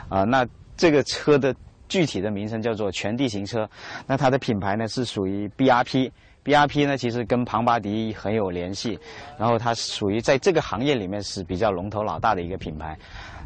[0.09, 0.45] 啊，那
[0.77, 1.55] 这个车的
[1.89, 3.69] 具体的名称叫做全地形车，
[4.05, 8.99] 那它的品牌呢是属于 BRP，BRP 呢其实跟庞巴迪很有联系，
[9.39, 12.99] 然后它属于在这个行业里面是比较龙头老大的一个品牌。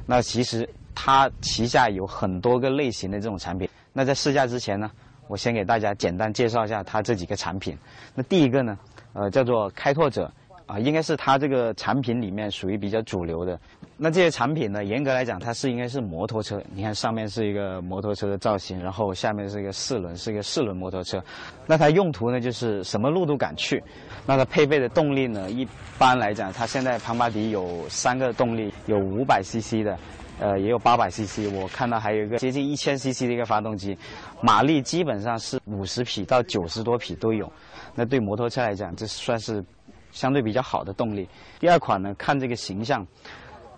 [0.06, 3.68] 那其实它旗下有很多个类型的这种产品。
[3.92, 4.90] 那在试驾之前呢，
[5.28, 7.76] 我先给大家简单介绍一下它这几个产品。
[8.14, 8.78] 那第一个呢，
[9.12, 10.32] 呃，叫做开拓者。
[10.70, 13.58] 啊，应该是它这个产品里面属于比较主流的。
[13.96, 16.62] 那这些产品呢，严格来讲，它是应该是摩托车。
[16.72, 21.20] 你看上面是一个摩托车的造型，然后下面是一个四轮，是一个四轮摩托车。
[21.66, 23.82] 那它用途呢，就是什么路都敢去。
[24.24, 25.66] 那它配备的动力呢，一
[25.98, 29.98] 般来讲，它现在庞巴迪有三个动力，有五百 CC 的，
[30.38, 31.52] 呃，也有八百 CC。
[31.52, 33.98] 我看到还有一个接近一千 CC 的一个发动机，
[34.40, 37.50] 马力基本上是五十匹到九十多匹都有。
[37.96, 39.64] 那对摩托车来讲，这算是。
[40.12, 41.28] 相对比较好的动力。
[41.58, 43.06] 第二款呢，看这个形象，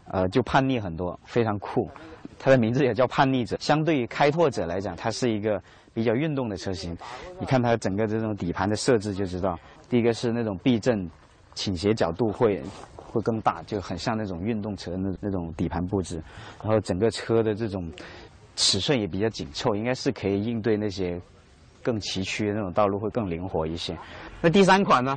[0.07, 1.88] 呃，就叛逆很多，非常酷。
[2.38, 3.57] 它的名字也叫叛逆者。
[3.61, 5.62] 相对于开拓者来讲，它是一个
[5.95, 6.97] 比较运动的车型。
[7.38, 9.57] 你看它整个这种底盘的设置就知道，
[9.88, 11.09] 第一个是那种避震、
[11.55, 12.61] 倾斜角度会
[12.97, 16.21] 会更大，就很像那种运动车那那种底盘布置。
[16.62, 17.88] 然后整个车的这种
[18.57, 21.21] 尺寸也比较紧凑，应该是可以应对那些
[21.81, 23.97] 更崎岖的那种道路会更灵活一些。
[24.40, 25.16] 那第三款呢？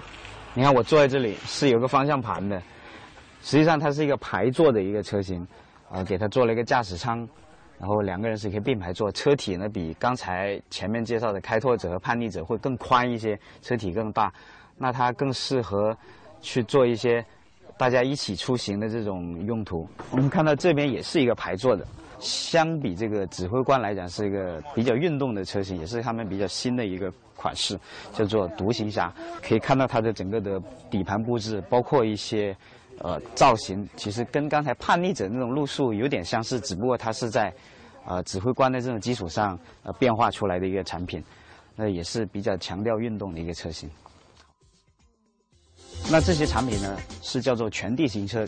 [0.58, 2.58] 你看我坐在这里是有个方向盘的，
[3.44, 5.46] 实际上它是一个排座的一个车型，
[5.92, 7.28] 啊，给它做了一个驾驶舱，
[7.78, 9.12] 然后两个人是可以并排坐。
[9.12, 14.32] 车体呢比刚才前面介绍的开拓者和叛逆者会更宽一些，车体更大，
[14.78, 15.96] 那它更适合
[16.40, 17.24] 去做一些
[17.78, 19.86] 大家一起出行的这种用途。
[20.12, 21.86] 我们看到这边也是一个排座的。
[22.20, 27.80] 相比这个指挥官来讲，是一个比较运动的车型，也是他们比较新的一个款式，
[28.14, 29.14] 叫做独行侠。
[29.42, 32.56] 可以看到它的整个的底盘布置，包括一些
[33.00, 37.54] 呃造型其实跟刚才叛逆者那种路数有点相似，只不过它是在
[38.06, 41.24] 呃指挥官的这种基础上呃变化出来的一个产品，
[41.76, 43.90] 那也是比较强调运动的一个车型。
[46.12, 48.46] 那这些产品呢是叫做全地形车，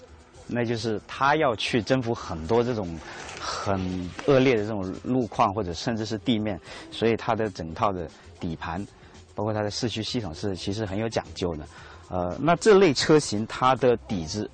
[0.47, 2.97] 那就是它要去征服很多这种
[3.39, 3.79] 很
[4.27, 6.59] 恶劣的这种路况或者甚至是地面，
[6.91, 8.85] 所以它的整套的底盘，
[9.35, 11.67] 包括它的四驱系统是其实很有讲究的。
[12.09, 14.49] 呃，那这类车型它的底子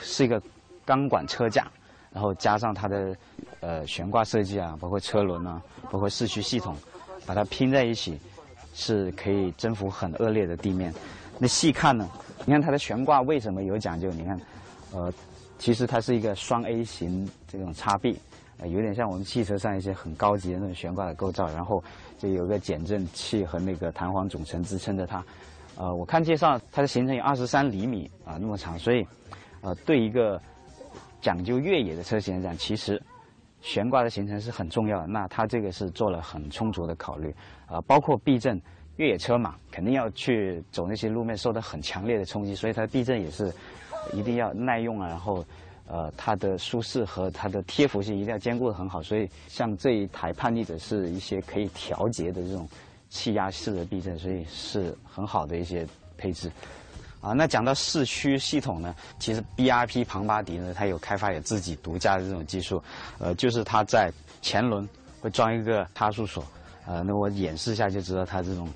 [0.00, 0.40] 是一个
[0.84, 1.70] 钢管车架，
[2.10, 3.16] 然后加上它的
[3.60, 6.74] 呃悬挂设计啊，包括车轮啊，包括四驱系统，
[7.26, 8.18] 把它拼在一起，
[8.72, 10.92] 是可以征服很恶劣的地面。
[11.38, 12.08] 那细看呢？
[12.46, 14.08] 你看它的悬挂为什么有讲究？
[14.10, 14.40] 你看，
[14.92, 15.12] 呃，
[15.58, 18.18] 其实它是一个双 A 型这种叉臂，
[18.58, 21.82] 呃，有点像我们汽车上一些很高级的那种悬挂的构造，然后
[22.18, 25.24] 就有个减震器和那个弹簧总成支撑着它。
[25.76, 29.04] 呃，我看介绍它的行程有二十三厘米啊那么长，所以，
[29.62, 30.40] 呃，对一个
[31.20, 33.02] 讲究越野的车型来讲，其实
[33.60, 35.06] 悬挂的行程是很重要的。
[35.06, 37.34] 那它这个是做了很充足的考虑，
[37.66, 38.60] 啊，包括避震。
[38.96, 43.52] 越野车嘛，肯定要去走那些路面，受到很强烈的冲击，所以它的避震也是
[44.12, 45.08] 一定要耐用啊。
[45.08, 45.44] 然后，
[45.86, 49.02] 呃，它的舒适和它的贴服性一定要兼顾的很好。
[49.02, 52.68] 所以，像这一台叛逆者是一些可以调节的这种
[53.10, 55.84] 气压式的避震，所以是很好的一些
[56.16, 56.48] 配置。
[57.20, 62.80] 啊，那讲到四驱系统呢，其实 BRP 庞巴迪呢，它有开发有自己独家的这种技术，
[63.18, 64.88] 呃，就是它在前轮
[65.20, 66.44] 会装一个差速锁，
[66.86, 68.68] 呃，那我演示一下就知道它这种。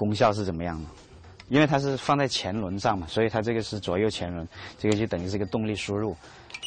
[0.00, 0.88] 功效是怎么样的？
[1.50, 4.48] 因为它是放在前轮上嘛，所以它这个是左右前轮，
[4.78, 6.16] 这个就等于是一个动力输入。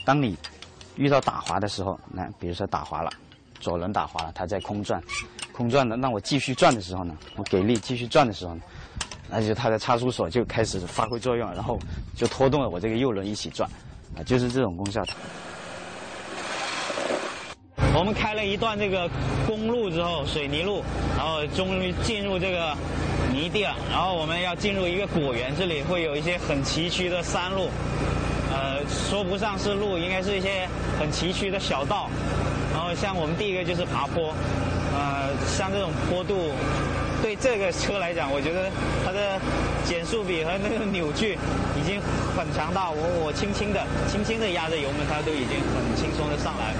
[0.05, 0.37] 当你
[0.97, 3.09] 遇到打滑的时候，那比如说打滑了，
[3.59, 5.01] 左轮打滑了，它在空转，
[5.51, 8.61] 空转的，那我继续转的时候呢，我给力继续转的时候呢，
[9.29, 11.79] 那就它的差速锁就开始发挥作用，然后
[12.15, 13.67] 就拖动了我这个右轮一起转，
[14.15, 15.03] 啊，就是这种功效。
[17.95, 19.09] 我们开了一段这个
[19.47, 20.83] 公路之后，水泥路，
[21.15, 22.75] 然后终于进入这个
[23.33, 23.75] 泥地了。
[23.91, 27.69] 然后我们要进入一个果园，这里会有一些很崎岖的山路，
[28.53, 30.69] 呃，说不上是路，应该是一些
[30.99, 32.07] 很崎岖的小道。
[32.71, 34.33] 然后像我们第一个就是爬坡，
[34.93, 36.51] 呃，像这种坡度，
[37.21, 38.69] 对这个车来讲，我觉得
[39.03, 39.39] 它的
[39.83, 41.37] 减速比和那个扭矩
[41.75, 41.99] 已经
[42.37, 42.89] 很强大。
[42.89, 46.73] 我我轻轻的、轻轻的压着油门，它都已经很轻松的上来。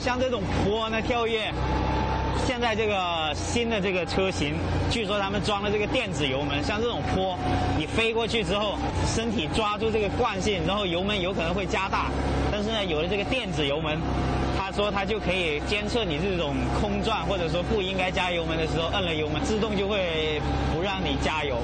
[0.00, 1.50] 像这种坡呢，跳跃，
[2.46, 4.54] 现在这个新的这个车型，
[4.90, 6.62] 据说他们装了这个电子油门。
[6.62, 7.38] 像这种坡，
[7.78, 8.76] 你飞过去之后，
[9.06, 12.10] 身体抓住这个惯性，然后油门有可能会加大。
[12.52, 13.98] 但是呢，有了这个电子油门，
[14.58, 20.40] 他说他就可以监测你这种空转，或者说不应该加油门的时候，摁了油门，自动就会
[20.74, 21.56] 不让你加油。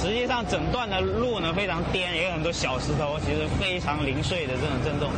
[0.00, 5.10] 实际上，整段的路呢非常颠，也有很多小石头，其实非常零碎的这种震动。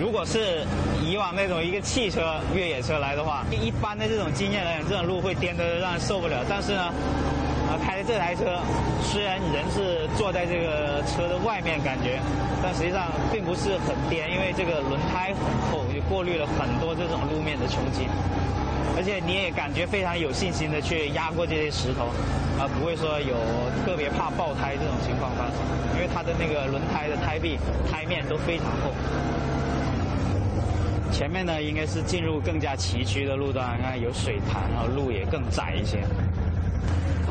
[0.00, 0.64] 如果是
[1.04, 6.44] 以往那种一个汽车越野车来的话，一般的这种经验来讲，这种路会颠得让人受不了。
[6.48, 6.92] 但是呢，
[7.66, 8.60] 啊，开这台车，
[9.02, 12.20] 虽然人是坐在这个车的外面感觉，
[12.62, 18.06] 但实际上并不是很颠，因为这个轮胎很厚，就过滤了很多这种路面的冲击。
[18.96, 22.06] 而且你也感觉非常有信心的去压过这些石头，
[22.58, 23.34] 而不会说有
[23.84, 25.58] 特别怕爆胎这种情况发生，
[25.94, 27.58] 因为它的那个轮胎的胎壁、
[27.90, 28.94] 胎面都非常厚。
[31.10, 35.98] 前面呢，应该是进入更加崎岖的路段，看有水潭，然后路也更窄一些。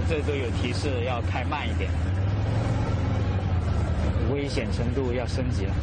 [0.10, 1.90] 这都有提示要开慢一点，
[4.34, 5.74] 危险程度要升级了。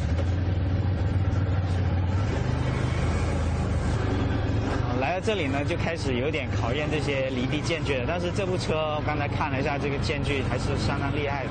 [4.99, 8.05] 来到这里呢，就开始有点考验这些离地间距了。
[8.07, 11.49] 但是这部车我刚才看了一下，这个间距还是相当厉害的，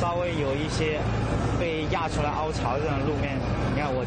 [0.00, 1.00] 稍微有一些。
[1.60, 3.38] 被压出来凹槽这种路面，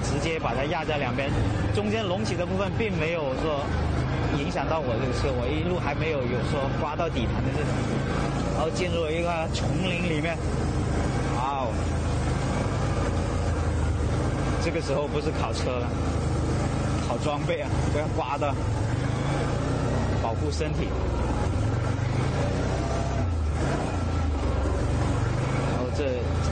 [0.05, 1.29] 直接把它压在两边，
[1.73, 3.65] 中间隆起的部分并没有说
[4.37, 7.69] 影响到我这个车，我一路还没有有说刮到底盘的这种，
[8.55, 10.37] 然后进入了一个丛林里面，
[11.35, 11.73] 哇哦，
[14.63, 15.89] 这个时候不是考车了，
[17.07, 18.53] 考装备啊，不要刮的，
[20.21, 20.87] 保护身体。
[25.97, 26.03] 这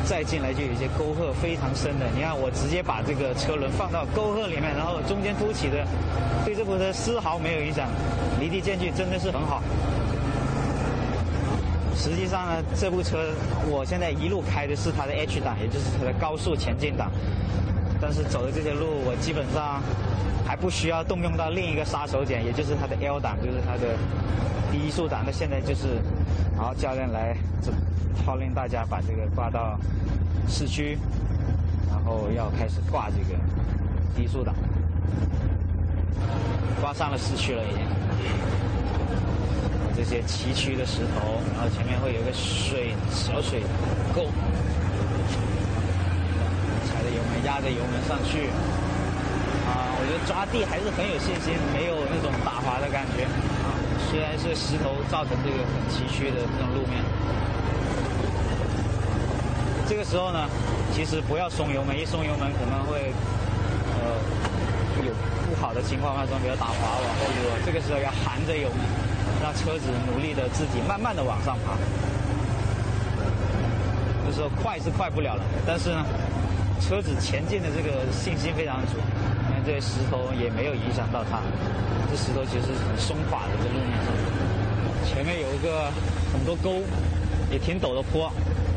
[0.05, 5.85] 再进来就有一些沟壑非常深的，你看我直接把这个车轮放到沟壑里面，然后中间凸起的，
[6.45, 7.87] 对这部车丝毫没有影响，
[8.39, 9.61] 离地间距真的是很好。
[11.95, 13.29] 实际上呢，这部车
[13.69, 17.11] 我现在一路开的是它的 H 档，也就是它的高速前进档。
[18.01, 19.81] 但是走的这些路，我基本上
[20.45, 23.95] 还不需要动用到另一个杀手锏，也就是它的 L 档，就是它的
[24.71, 25.23] 低速档。
[25.25, 26.01] 那现在就是，
[26.63, 27.73] 然后教练来这
[28.25, 29.77] 号令大家把这个挂到
[30.47, 30.97] 市区，
[31.89, 33.37] 然后要开始挂这个
[34.15, 34.55] 低速档，
[36.79, 37.79] 挂上了市区了已经。
[39.93, 43.63] 这些崎岖的石头，然后前面会有一个水小水
[44.15, 44.27] 沟。
[46.87, 48.47] 踩着油门压着油门上去，
[49.67, 53.27] 啊，我觉得抓地还是很有信心，没有那种打滑的感觉，
[54.13, 57.01] 虽然是石头造成这个很崎岖的这种路面，
[59.89, 60.47] 这个时候呢，
[60.93, 63.11] 其实不要松油门，一松油门可能会，
[63.89, 64.13] 呃，
[65.03, 65.11] 有
[65.49, 68.85] 不好的情况发生，比如打滑往后溜，这个时候要含着油门，
[69.41, 71.73] 让车子努力的自己慢慢的往上爬，
[74.27, 76.05] 这时候快是快不了了，但是呢。
[76.81, 78.97] 车子前进的这个信心非常足，
[79.47, 81.39] 你看这些石头也没有影响到它。
[82.11, 84.13] 这石头其实很松垮的，在路面上。
[85.07, 85.89] 前面有一个
[86.31, 86.81] 很多沟，
[87.49, 88.27] 也挺陡的坡。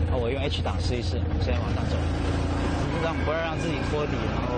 [0.09, 1.97] 啊，我用 H 档试一试，现在往上走，
[3.03, 4.55] 让不要让自己拖底，然后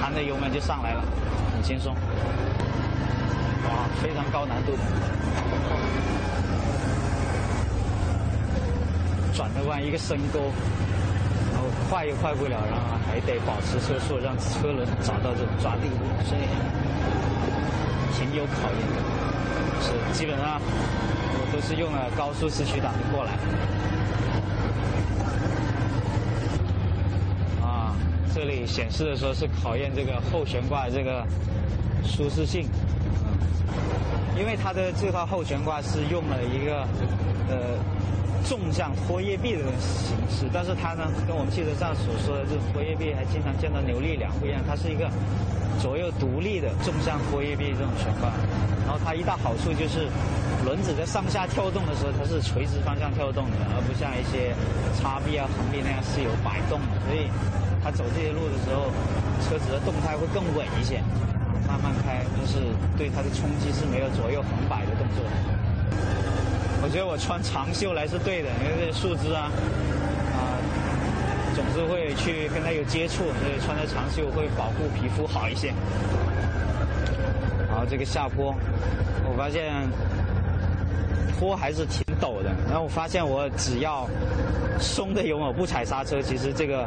[0.00, 1.02] 含着油门就上来了，
[1.52, 1.92] 很轻松。
[3.66, 4.78] 哇，非常高难度的。
[9.34, 10.52] 转的弯一个深沟。
[11.88, 16.42] 快也快不了，然后还得保持车速，让车轮找到这种抓地力，所以
[18.14, 18.96] 挺有考验的。
[19.80, 23.32] 是基本上我都是用了高速四驱档就过来。
[27.66, 27.94] 啊，
[28.34, 31.26] 这里显示的时候是考验这个后悬挂这个
[32.04, 32.68] 舒适性，
[33.24, 36.86] 嗯，因为它的这套后悬挂是用了一个
[37.48, 37.56] 呃。
[38.52, 45.08] 纵向拖曳臂的这种形式，但是它呢，跟我们汽车上所说的这种拖曳臂还经常见到扭力梁不一样，它是一个
[45.80, 48.28] 左右独立的纵向拖曳臂这种悬挂。
[48.84, 50.04] 然后它一大好处就是，
[50.68, 54.52] 轮子在上下跳动的时候，它是垂直方向跳动的，而不像一些
[55.00, 57.00] 叉臂啊、横臂那样是有摆动的。
[57.08, 57.32] 所以
[57.80, 58.92] 它走这些路的时候，
[59.48, 61.00] 车子的动态会更稳一些，
[61.64, 62.60] 慢慢开，就是
[63.00, 65.32] 对它的冲击是没有左右横摆的动作的。
[66.82, 69.48] 我觉得我穿长袖来是对的，因为这些树枝啊，
[70.34, 70.58] 啊，
[71.54, 75.72] 总是会去跟它有接触，所以穿着长袖会保护皮肤好一些。
[77.70, 78.52] 然后这个下坡，
[79.24, 79.72] 我发现
[81.38, 82.50] 坡还是挺陡的。
[82.66, 84.08] 然后我发现我只要
[84.80, 86.84] 松的油门不踩刹车，其实这个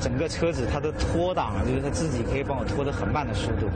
[0.00, 3.68] 整个车子它的拖档，就是它自己可以帮我拖的很慢的速度，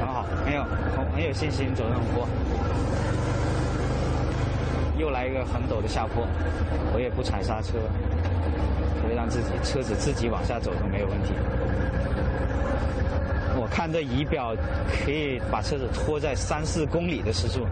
[0.00, 0.64] 很好，很有
[0.96, 2.26] 很很有信心走这种坡。
[4.98, 6.26] 又来一个很陡的下坡，
[6.92, 7.78] 我也不踩刹车，
[9.00, 11.32] 可以让自己车子自己往下走都没有问题。
[13.60, 14.54] 我看这仪表
[15.04, 17.66] 可以把车子拖在三四公里的时速，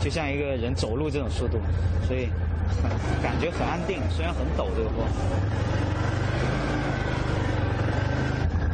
[0.00, 1.60] 就像一个人走路这种速度，
[2.06, 2.28] 所以
[3.22, 4.00] 感觉很安定。
[4.10, 5.04] 虽然很陡这个坡，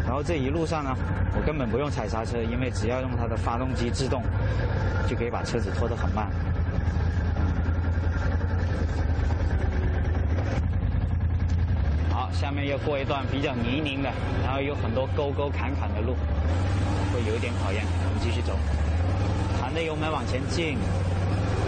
[0.06, 0.96] 然后这一路上呢，
[1.36, 4.22] 我根本不用踩刹车，因为只要用它的发动机制动，
[5.06, 6.28] 就可以把车子拖得很慢。
[12.40, 14.10] 下面要过一段比较泥泞的，
[14.42, 16.16] 然后有很多沟沟坎坎的路，
[17.12, 17.84] 会有一点考验。
[17.84, 18.56] 我们继续走，
[19.60, 20.78] 含着油门往前进，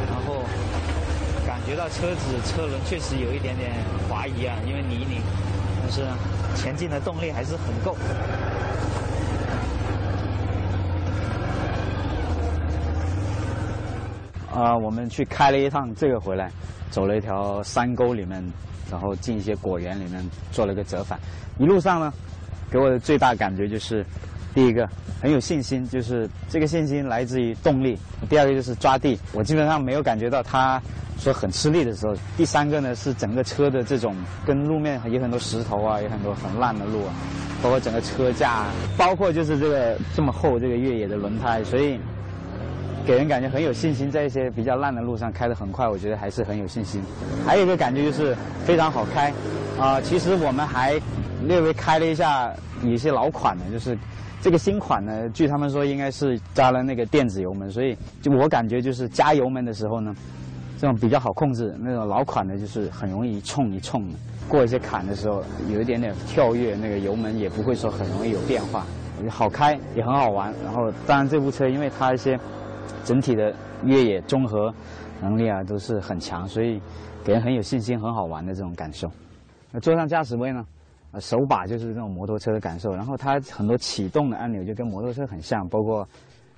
[0.08, 0.42] 然后
[1.46, 3.70] 感觉到车子车轮确实有一点点
[4.08, 5.20] 滑移啊，因为泥泞，
[5.82, 6.00] 但是
[6.56, 7.94] 前进的动力还是很够。
[14.54, 16.50] 啊，我们去开了一趟这个回来，
[16.93, 18.40] 走了一条山沟里面。
[18.90, 21.18] 然后进一些果园里面做了个折返，
[21.59, 22.12] 一路上呢，
[22.70, 24.05] 给我的最大感觉就是，
[24.53, 24.86] 第一个
[25.18, 27.97] 很有信心，就是这个信心来自于动力；
[28.28, 30.78] 第二个就是抓地，我基本上没有感觉到它
[31.18, 34.14] 说很吃力的时候；第三个呢是整个车的这种
[34.45, 37.14] 跟路面有很多石头啊，有很多很烂的路啊，
[37.62, 41.99] 包括整个车架，包括就是这个这么厚这个越野的轮胎，所以。
[43.05, 47.03] 给人感觉很有信心，在一些比较烂的路上开得很快，我觉得还是很有信心。
[47.44, 48.32] 还有一个感觉就是
[48.64, 49.32] 非常好开，
[49.76, 51.00] 啊，其实我们还
[51.44, 52.53] 略微开了一下
[52.84, 53.98] 一些老款的，就是
[54.40, 60.14] 这个新款呢，据他们说应该是加了那个电子油门，所以就我感觉就是加油门的时候呢，
[60.78, 61.74] 这种比较好控制。
[61.80, 64.09] 那种老款的就是很容易一冲一冲，
[64.48, 68.86] 过一些坎的时候有一点点跳跃，那个油门也不会说很容易有变化，
[69.28, 70.55] 好开也很好玩。
[70.62, 72.38] 然后当然这部车因为它一些。
[73.05, 74.72] 整体的越野综合
[75.20, 76.80] 能力啊都是很强，所以
[77.24, 79.11] 给人很有信心、很好玩的这种感受。
[79.70, 80.64] 那坐上驾驶位呢，
[81.12, 86.07] 呃，手把就是这种摩托车的感受，然后它很多启动的按钮就跟摩托车很像，包括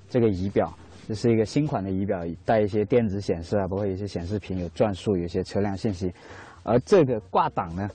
[0.08, 0.72] 这个仪表，
[1.06, 6.12] 这是一个新款的仪表，带一些电子显示啊，包括一些显示屏有转速，有些车辆信息。
[6.62, 7.88] 而这个挂档呢，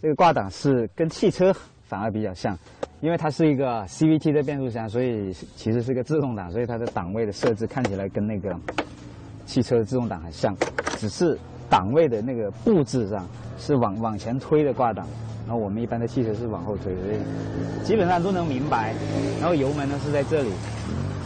[0.00, 1.54] 这个挂档是跟汽车
[1.86, 2.56] 反而比较像，
[3.00, 8.54] 因为它是一个 CVT 的变速箱，所以其实是个自动挡，所以它的档位的设置看起来跟那个
[9.44, 10.54] 汽车的自动挡很像，
[10.98, 11.38] 只是
[11.70, 13.26] 档位的那个布置上
[13.58, 15.06] 是往往前推的挂档。
[15.46, 18.92] 然后我们一般的汽车是往后推，所以基本上都能明白。
[19.40, 20.50] 然后油门呢是在这里，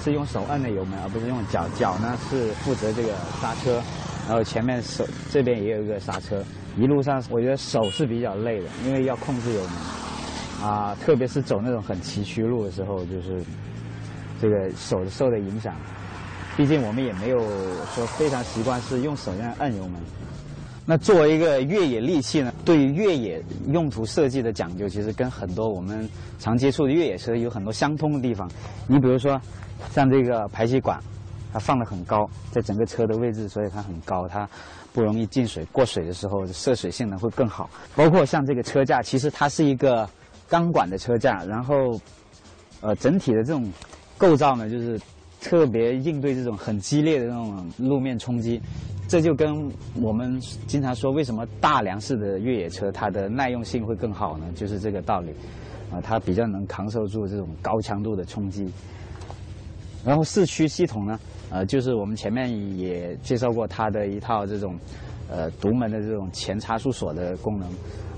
[0.03, 1.67] 是用手按的油门，而不是用脚。
[1.75, 3.81] 脚呢是负责这个刹车，
[4.29, 6.45] 然后前面手这边也有一个刹车。
[6.77, 9.71] 一路上我觉得手是比较累的，因为要控制油门
[10.63, 13.43] 啊，特别是走那种很崎岖路的时候，就是
[14.41, 15.75] 这个手受的影响。
[16.57, 17.39] 毕竟我们也没有
[17.95, 20.01] 说非常习惯是用手这样按油门。
[20.85, 26.09] 那作为一个越野利器呢，对于越野用途设计的讲究，其实跟很多我们
[26.39, 28.51] 常接触的越野车有很多相通的地方。
[28.89, 29.41] 你比如说，
[29.93, 30.99] 像这个排气管，
[31.53, 34.49] 它放得很高，在整个车的位置，所以它很高，它
[34.93, 35.65] 不容易进水。
[35.67, 37.71] 过水的时候，涉水性能会更好。
[37.95, 40.09] 包括像这个车架，其实它是一个
[40.51, 41.75] 钢管的车架，然后，
[42.81, 43.67] 呃，整体的这种
[44.19, 45.01] 构造呢，就是
[45.41, 48.61] 特别应对这种很激烈的那种路面冲击。
[49.09, 54.47] 这就跟我们经常说，为什么大梁式的越野车它的耐用性会更好呢？
[54.55, 55.31] 就是这个道理，
[55.91, 58.69] 啊，它比较能扛受住这种高强度的冲击。
[60.05, 61.19] 然后四驱系统呢，
[61.51, 64.77] 呃，就是我们前面也介绍过它的一套这种，
[65.29, 67.69] 呃，独门的这种前差速锁的功能。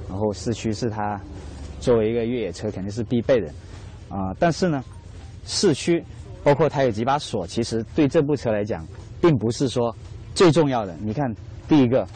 [0.09, 1.19] 然后四驱是它
[1.83, 3.49] 作为一个越野车肯定是必备的，
[4.09, 4.83] 啊，但是呢，
[5.45, 6.03] 四驱
[6.43, 8.87] 包括它有几把锁，其实对这部车来讲，
[9.21, 9.95] 并不是说。
[10.35, 11.31] 最重要的，你看，
[11.69, 12.09] 第一个，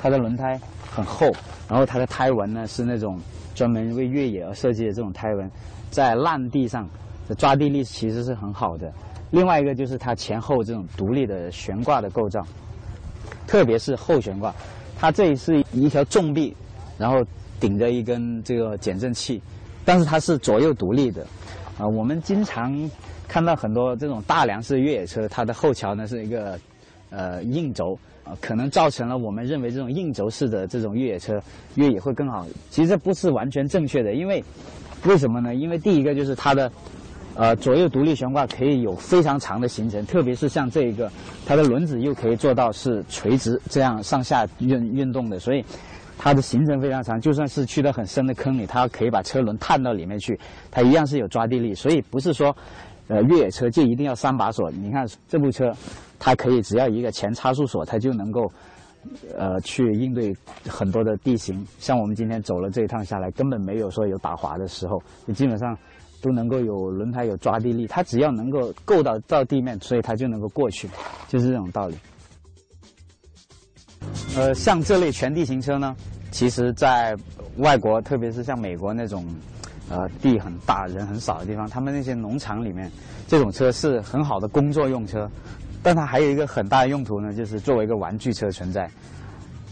[0.00, 0.56] 它的轮胎
[0.88, 1.26] 很厚，
[1.68, 3.18] 然后它的胎纹呢是那种
[3.56, 5.50] 专门为越野而设计的这种胎纹，
[5.90, 6.88] 在烂地上
[7.26, 8.88] 的抓地力其实是很好的。
[9.32, 12.40] 另外一个就是它前后这种独立的悬挂的构造，
[13.48, 14.54] 特别是后悬挂，
[14.96, 16.56] 它这里是一条重臂，
[16.96, 17.16] 然后
[17.60, 19.40] 顶着一根这个减震器，
[19.84, 21.26] 但是它是左右独立的。
[21.78, 22.90] 啊，我们经常
[23.28, 26.58] 看到很多这种大梁式越野车，它的后桥呢是一个。
[27.08, 31.40] 呃，硬轴啊，可能造成了我们认为这种硬轴式的这种越野车
[31.76, 32.44] 越野会更好。
[32.68, 34.42] 其实不是完全正确的，因为
[35.04, 35.54] 为什么呢？
[35.54, 36.70] 因为第一个就是它的
[37.36, 41.08] 呃左右独立悬挂可以有非常长的行程，特别是像这一个，
[41.46, 45.64] 它的轮子又可以做到是垂直这样上下运运动的，所以
[46.18, 47.20] 它的行程非常长。
[47.20, 50.38] 就算是去到很深的坑里，它可以把车轮探到里面去，
[50.70, 51.74] 它一样是有抓地力。
[51.74, 52.56] 所以不是说
[53.08, 54.70] 呃越野车就一定要三把锁。
[54.70, 55.72] 你看这部车。
[56.18, 58.50] 它可以只要一个前差速锁，它就能够，
[59.36, 60.34] 呃，去应对
[60.66, 61.62] 很多的地形。
[61.78, 65.76] 像我们今天走了这一趟下来，根本没有说有打滑的时候，你基本上
[66.22, 67.86] 都能够有轮胎有抓地力。
[67.86, 70.88] 它只要能够够到到地面，所以它就能够过去，
[71.28, 71.94] 就是这种道理。
[74.36, 75.94] 呃，像这类全地形车呢，
[76.30, 77.16] 其实在
[77.58, 79.24] 外国，特别是像美国那种，
[79.88, 82.90] 呃，地很大人很少的地方，他们那些农场里面，
[83.26, 85.28] 这种车是很好的工作用车。
[85.82, 88.90] 但它还有一个很大的用途呢，就是作为一个玩具车存在。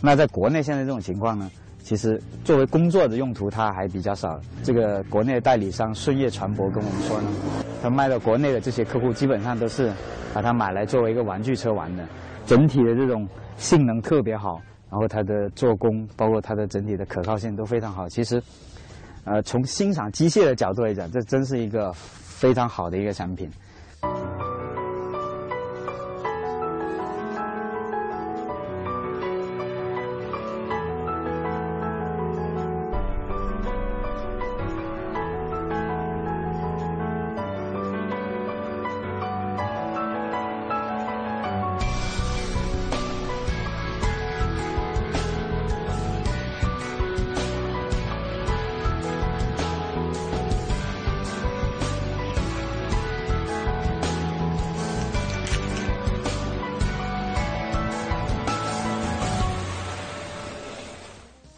[0.01, 1.51] 那在国内现在这种情况呢，
[1.83, 4.41] 其实作为工作的用途它还比较少。
[4.63, 7.29] 这个国内代理商顺业船舶跟我们说呢，
[7.83, 9.93] 他卖到国内的这些客户基本上都是
[10.33, 12.05] 把它买来作为一个玩具车玩的。
[12.47, 13.27] 整体的这种
[13.57, 18.09] 性能特别好，然后它的做工，包括它的整体的可靠性都非常好。
[18.09, 18.43] 其实，
[19.25, 23.51] 呃，从欣赏机械的角度来讲，这真是一个非常好的一个产品。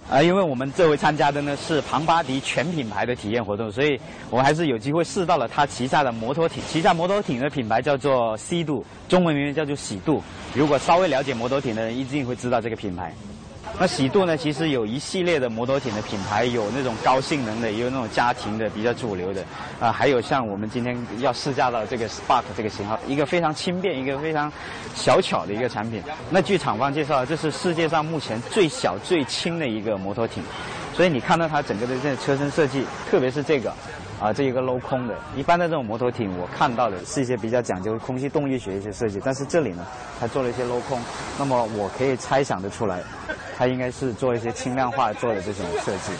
[0.09, 4.01] 啊，因为我们这回参加的呢是庞巴迪全品牌的体验活动，所以
[4.31, 6.63] 我还是有机会试到了他旗下的摩托艇。
[6.69, 10.23] 旗下摩托艇的品牌叫做 C 度，中文名叫做喜度。
[10.55, 13.13] 如果稍微了解摩托艇的人，一定会知道这个品牌。
[13.79, 19.45] 那喜度呢，其实有一系列的摩托艇的品牌，有那种高性能的，也有那种家庭的比较主流的，
[19.79, 24.51] 啊，还有像我们今天要试驾到这个 Spark 这个型号，一个非常轻便、一个非常
[24.95, 26.03] 小巧的一个产品。
[26.31, 30.43] 那据厂方介绍，这是世界上目前最小最轻的一个摩托艇。
[30.95, 33.71] 所以你看到它整个的这个车身设计，特别是这个，
[34.19, 39.87] 啊，这一个镂空的，一般的这种摩托艇我看到的是一些比较讲究空气动力学一些设计，但是这里呢，
[40.19, 40.99] 它做了一些镂空，
[41.39, 43.03] 那么我可以猜想得出来，
[43.57, 46.13] 它应该是做一些轻量化做的这种设计。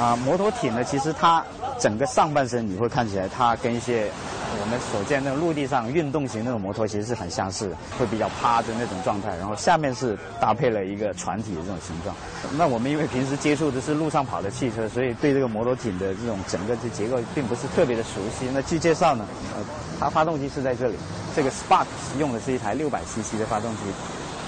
[0.00, 1.44] 啊，摩托艇呢，其实它
[1.78, 4.10] 整个上半身你会看起来，它跟一些
[4.60, 12.16] 我们所见那种陆地上运动型那种摩托其实是很相似，会比较趴着那种状态，然后下面是搭配了一个船体的这种形状。
[12.56, 18.48] 那我们因为平时接触的是路上跑的汽车，所以对这个摩托艇的这种整个的结构并不是特别的熟悉。
[18.52, 19.62] 那据介绍呢，呃，
[20.00, 20.96] 它发动机是在这里，
[21.36, 21.86] 这个 Spark
[22.18, 23.82] 用的是一台六百 CC 的发动机。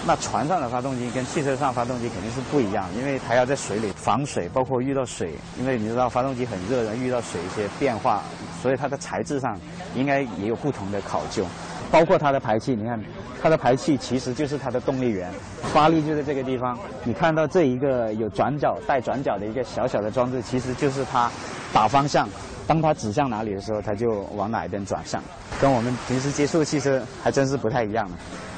[0.06, 8.22] 那船上的发动机跟汽车上发动机肯定是不一样，因为它要在水里防水，包括遇到水，因为你知道发动机很热的，遇到水一些变化，
[8.62, 9.58] 所以它的材质上
[9.94, 11.46] 应该也有不同的考究，
[11.90, 13.02] 包括它的排气，你看
[13.42, 15.30] 它的排气其实就是它的动力源，
[15.72, 21.30] 发力就在这个地方，你看到这一个有转角带转角的一个小小的装置，其实就是它
[21.72, 22.28] 打方向，
[22.66, 25.22] 当它指向哪里的时候，它就往哪一边转向，
[25.58, 28.12] 跟我们平时接触的汽车还真是不太一样的。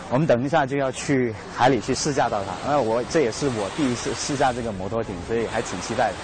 [0.09, 6.15] 我们等一下就要去海里去试驾到它，那我这也是我第一次试驾这个摩托艇，所以还挺期待的。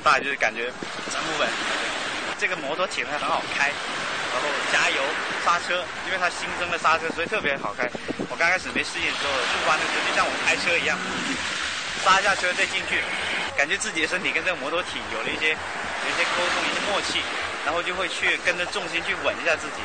[0.00, 0.66] 大，就是感觉
[1.12, 1.48] 站不稳。
[2.38, 3.68] 这个摩托艇呢很好开，
[4.32, 5.02] 然后加油
[5.44, 7.84] 刹车，因为它新增的刹车，所以特别好开。
[8.30, 10.96] 我刚开始没适应的时候，入弯的时候就像我开车一样，
[12.04, 13.04] 刹下车再进去，
[13.56, 17.20] 感觉自己的身体跟这个摩托艇有了一些有一些沟通，一些默契，
[17.66, 19.84] 然后就会去跟着重心去稳一下自己。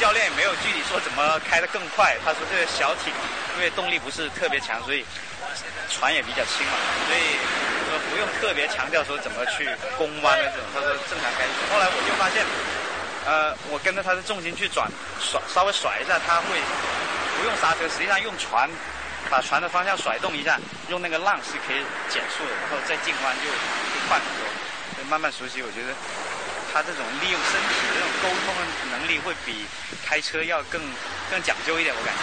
[0.00, 2.16] 教练也没有具体说怎么开得更快。
[2.24, 3.12] 他说这个小艇
[3.56, 5.04] 因为动力不是特别强，所以
[5.90, 6.72] 船也比较轻嘛，
[7.06, 7.36] 所以
[7.84, 10.64] 说不用特别强调说怎么去攻弯的这种。
[10.72, 11.44] 他说正常开。
[11.70, 12.42] 后来我就发现，
[13.26, 14.90] 呃，我跟着他的重心去转
[15.20, 16.56] 甩，稍微甩一下，他会
[17.36, 18.70] 不用刹车，实际上用船
[19.28, 24.48] 把船的方向甩动一下，用那个浪是可以减速的，然后再进弯就就快很多。
[25.10, 25.92] 慢慢熟悉，我觉得。
[26.72, 28.60] 他这种利用身体的这种沟通的
[28.96, 29.64] 能力，会比
[30.04, 30.80] 开车要更
[31.30, 32.20] 更讲究一点，我感觉。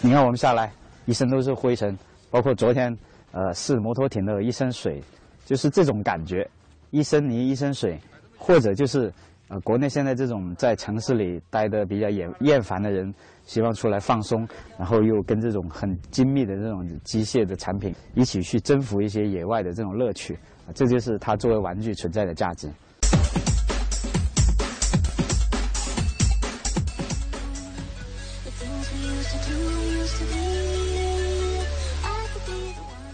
[0.00, 0.70] 你看我们下来，
[1.06, 1.96] 一身都是灰尘，
[2.30, 2.96] 包括昨天，
[3.32, 5.02] 呃，试摩托艇的一身水，
[5.44, 6.48] 就是这种感觉。
[6.90, 7.98] 一身泥一身水，
[8.36, 9.12] 或者就是，
[9.48, 13.12] 呃，国内现在这种在城市里待的比较厌厌烦的人，
[13.44, 14.46] 希望出来放松，
[14.78, 20.38] 然后又跟这种很精密的这种机械的产品一起去征服一些野外的这种乐趣，
[20.74, 22.68] 这就是它作为玩具存在的价值。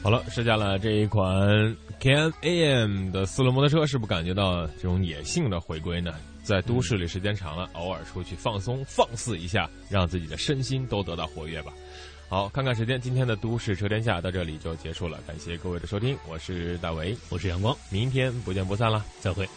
[0.05, 1.35] 好了，试驾了这一款
[1.99, 6.13] Can AM 的四轮摩托车，是不感觉到这种野性的回归呢？
[6.43, 11.73] 在都市里时间长了，偶尔出去放松放肆一下，让自己的身心都得到活跃吧。
[12.29, 19.49] 好，看看时间，今天的都市车天下到这里就结束了，感谢各位的收听，我是大为，我是阳光，明天不见不散啦，再会。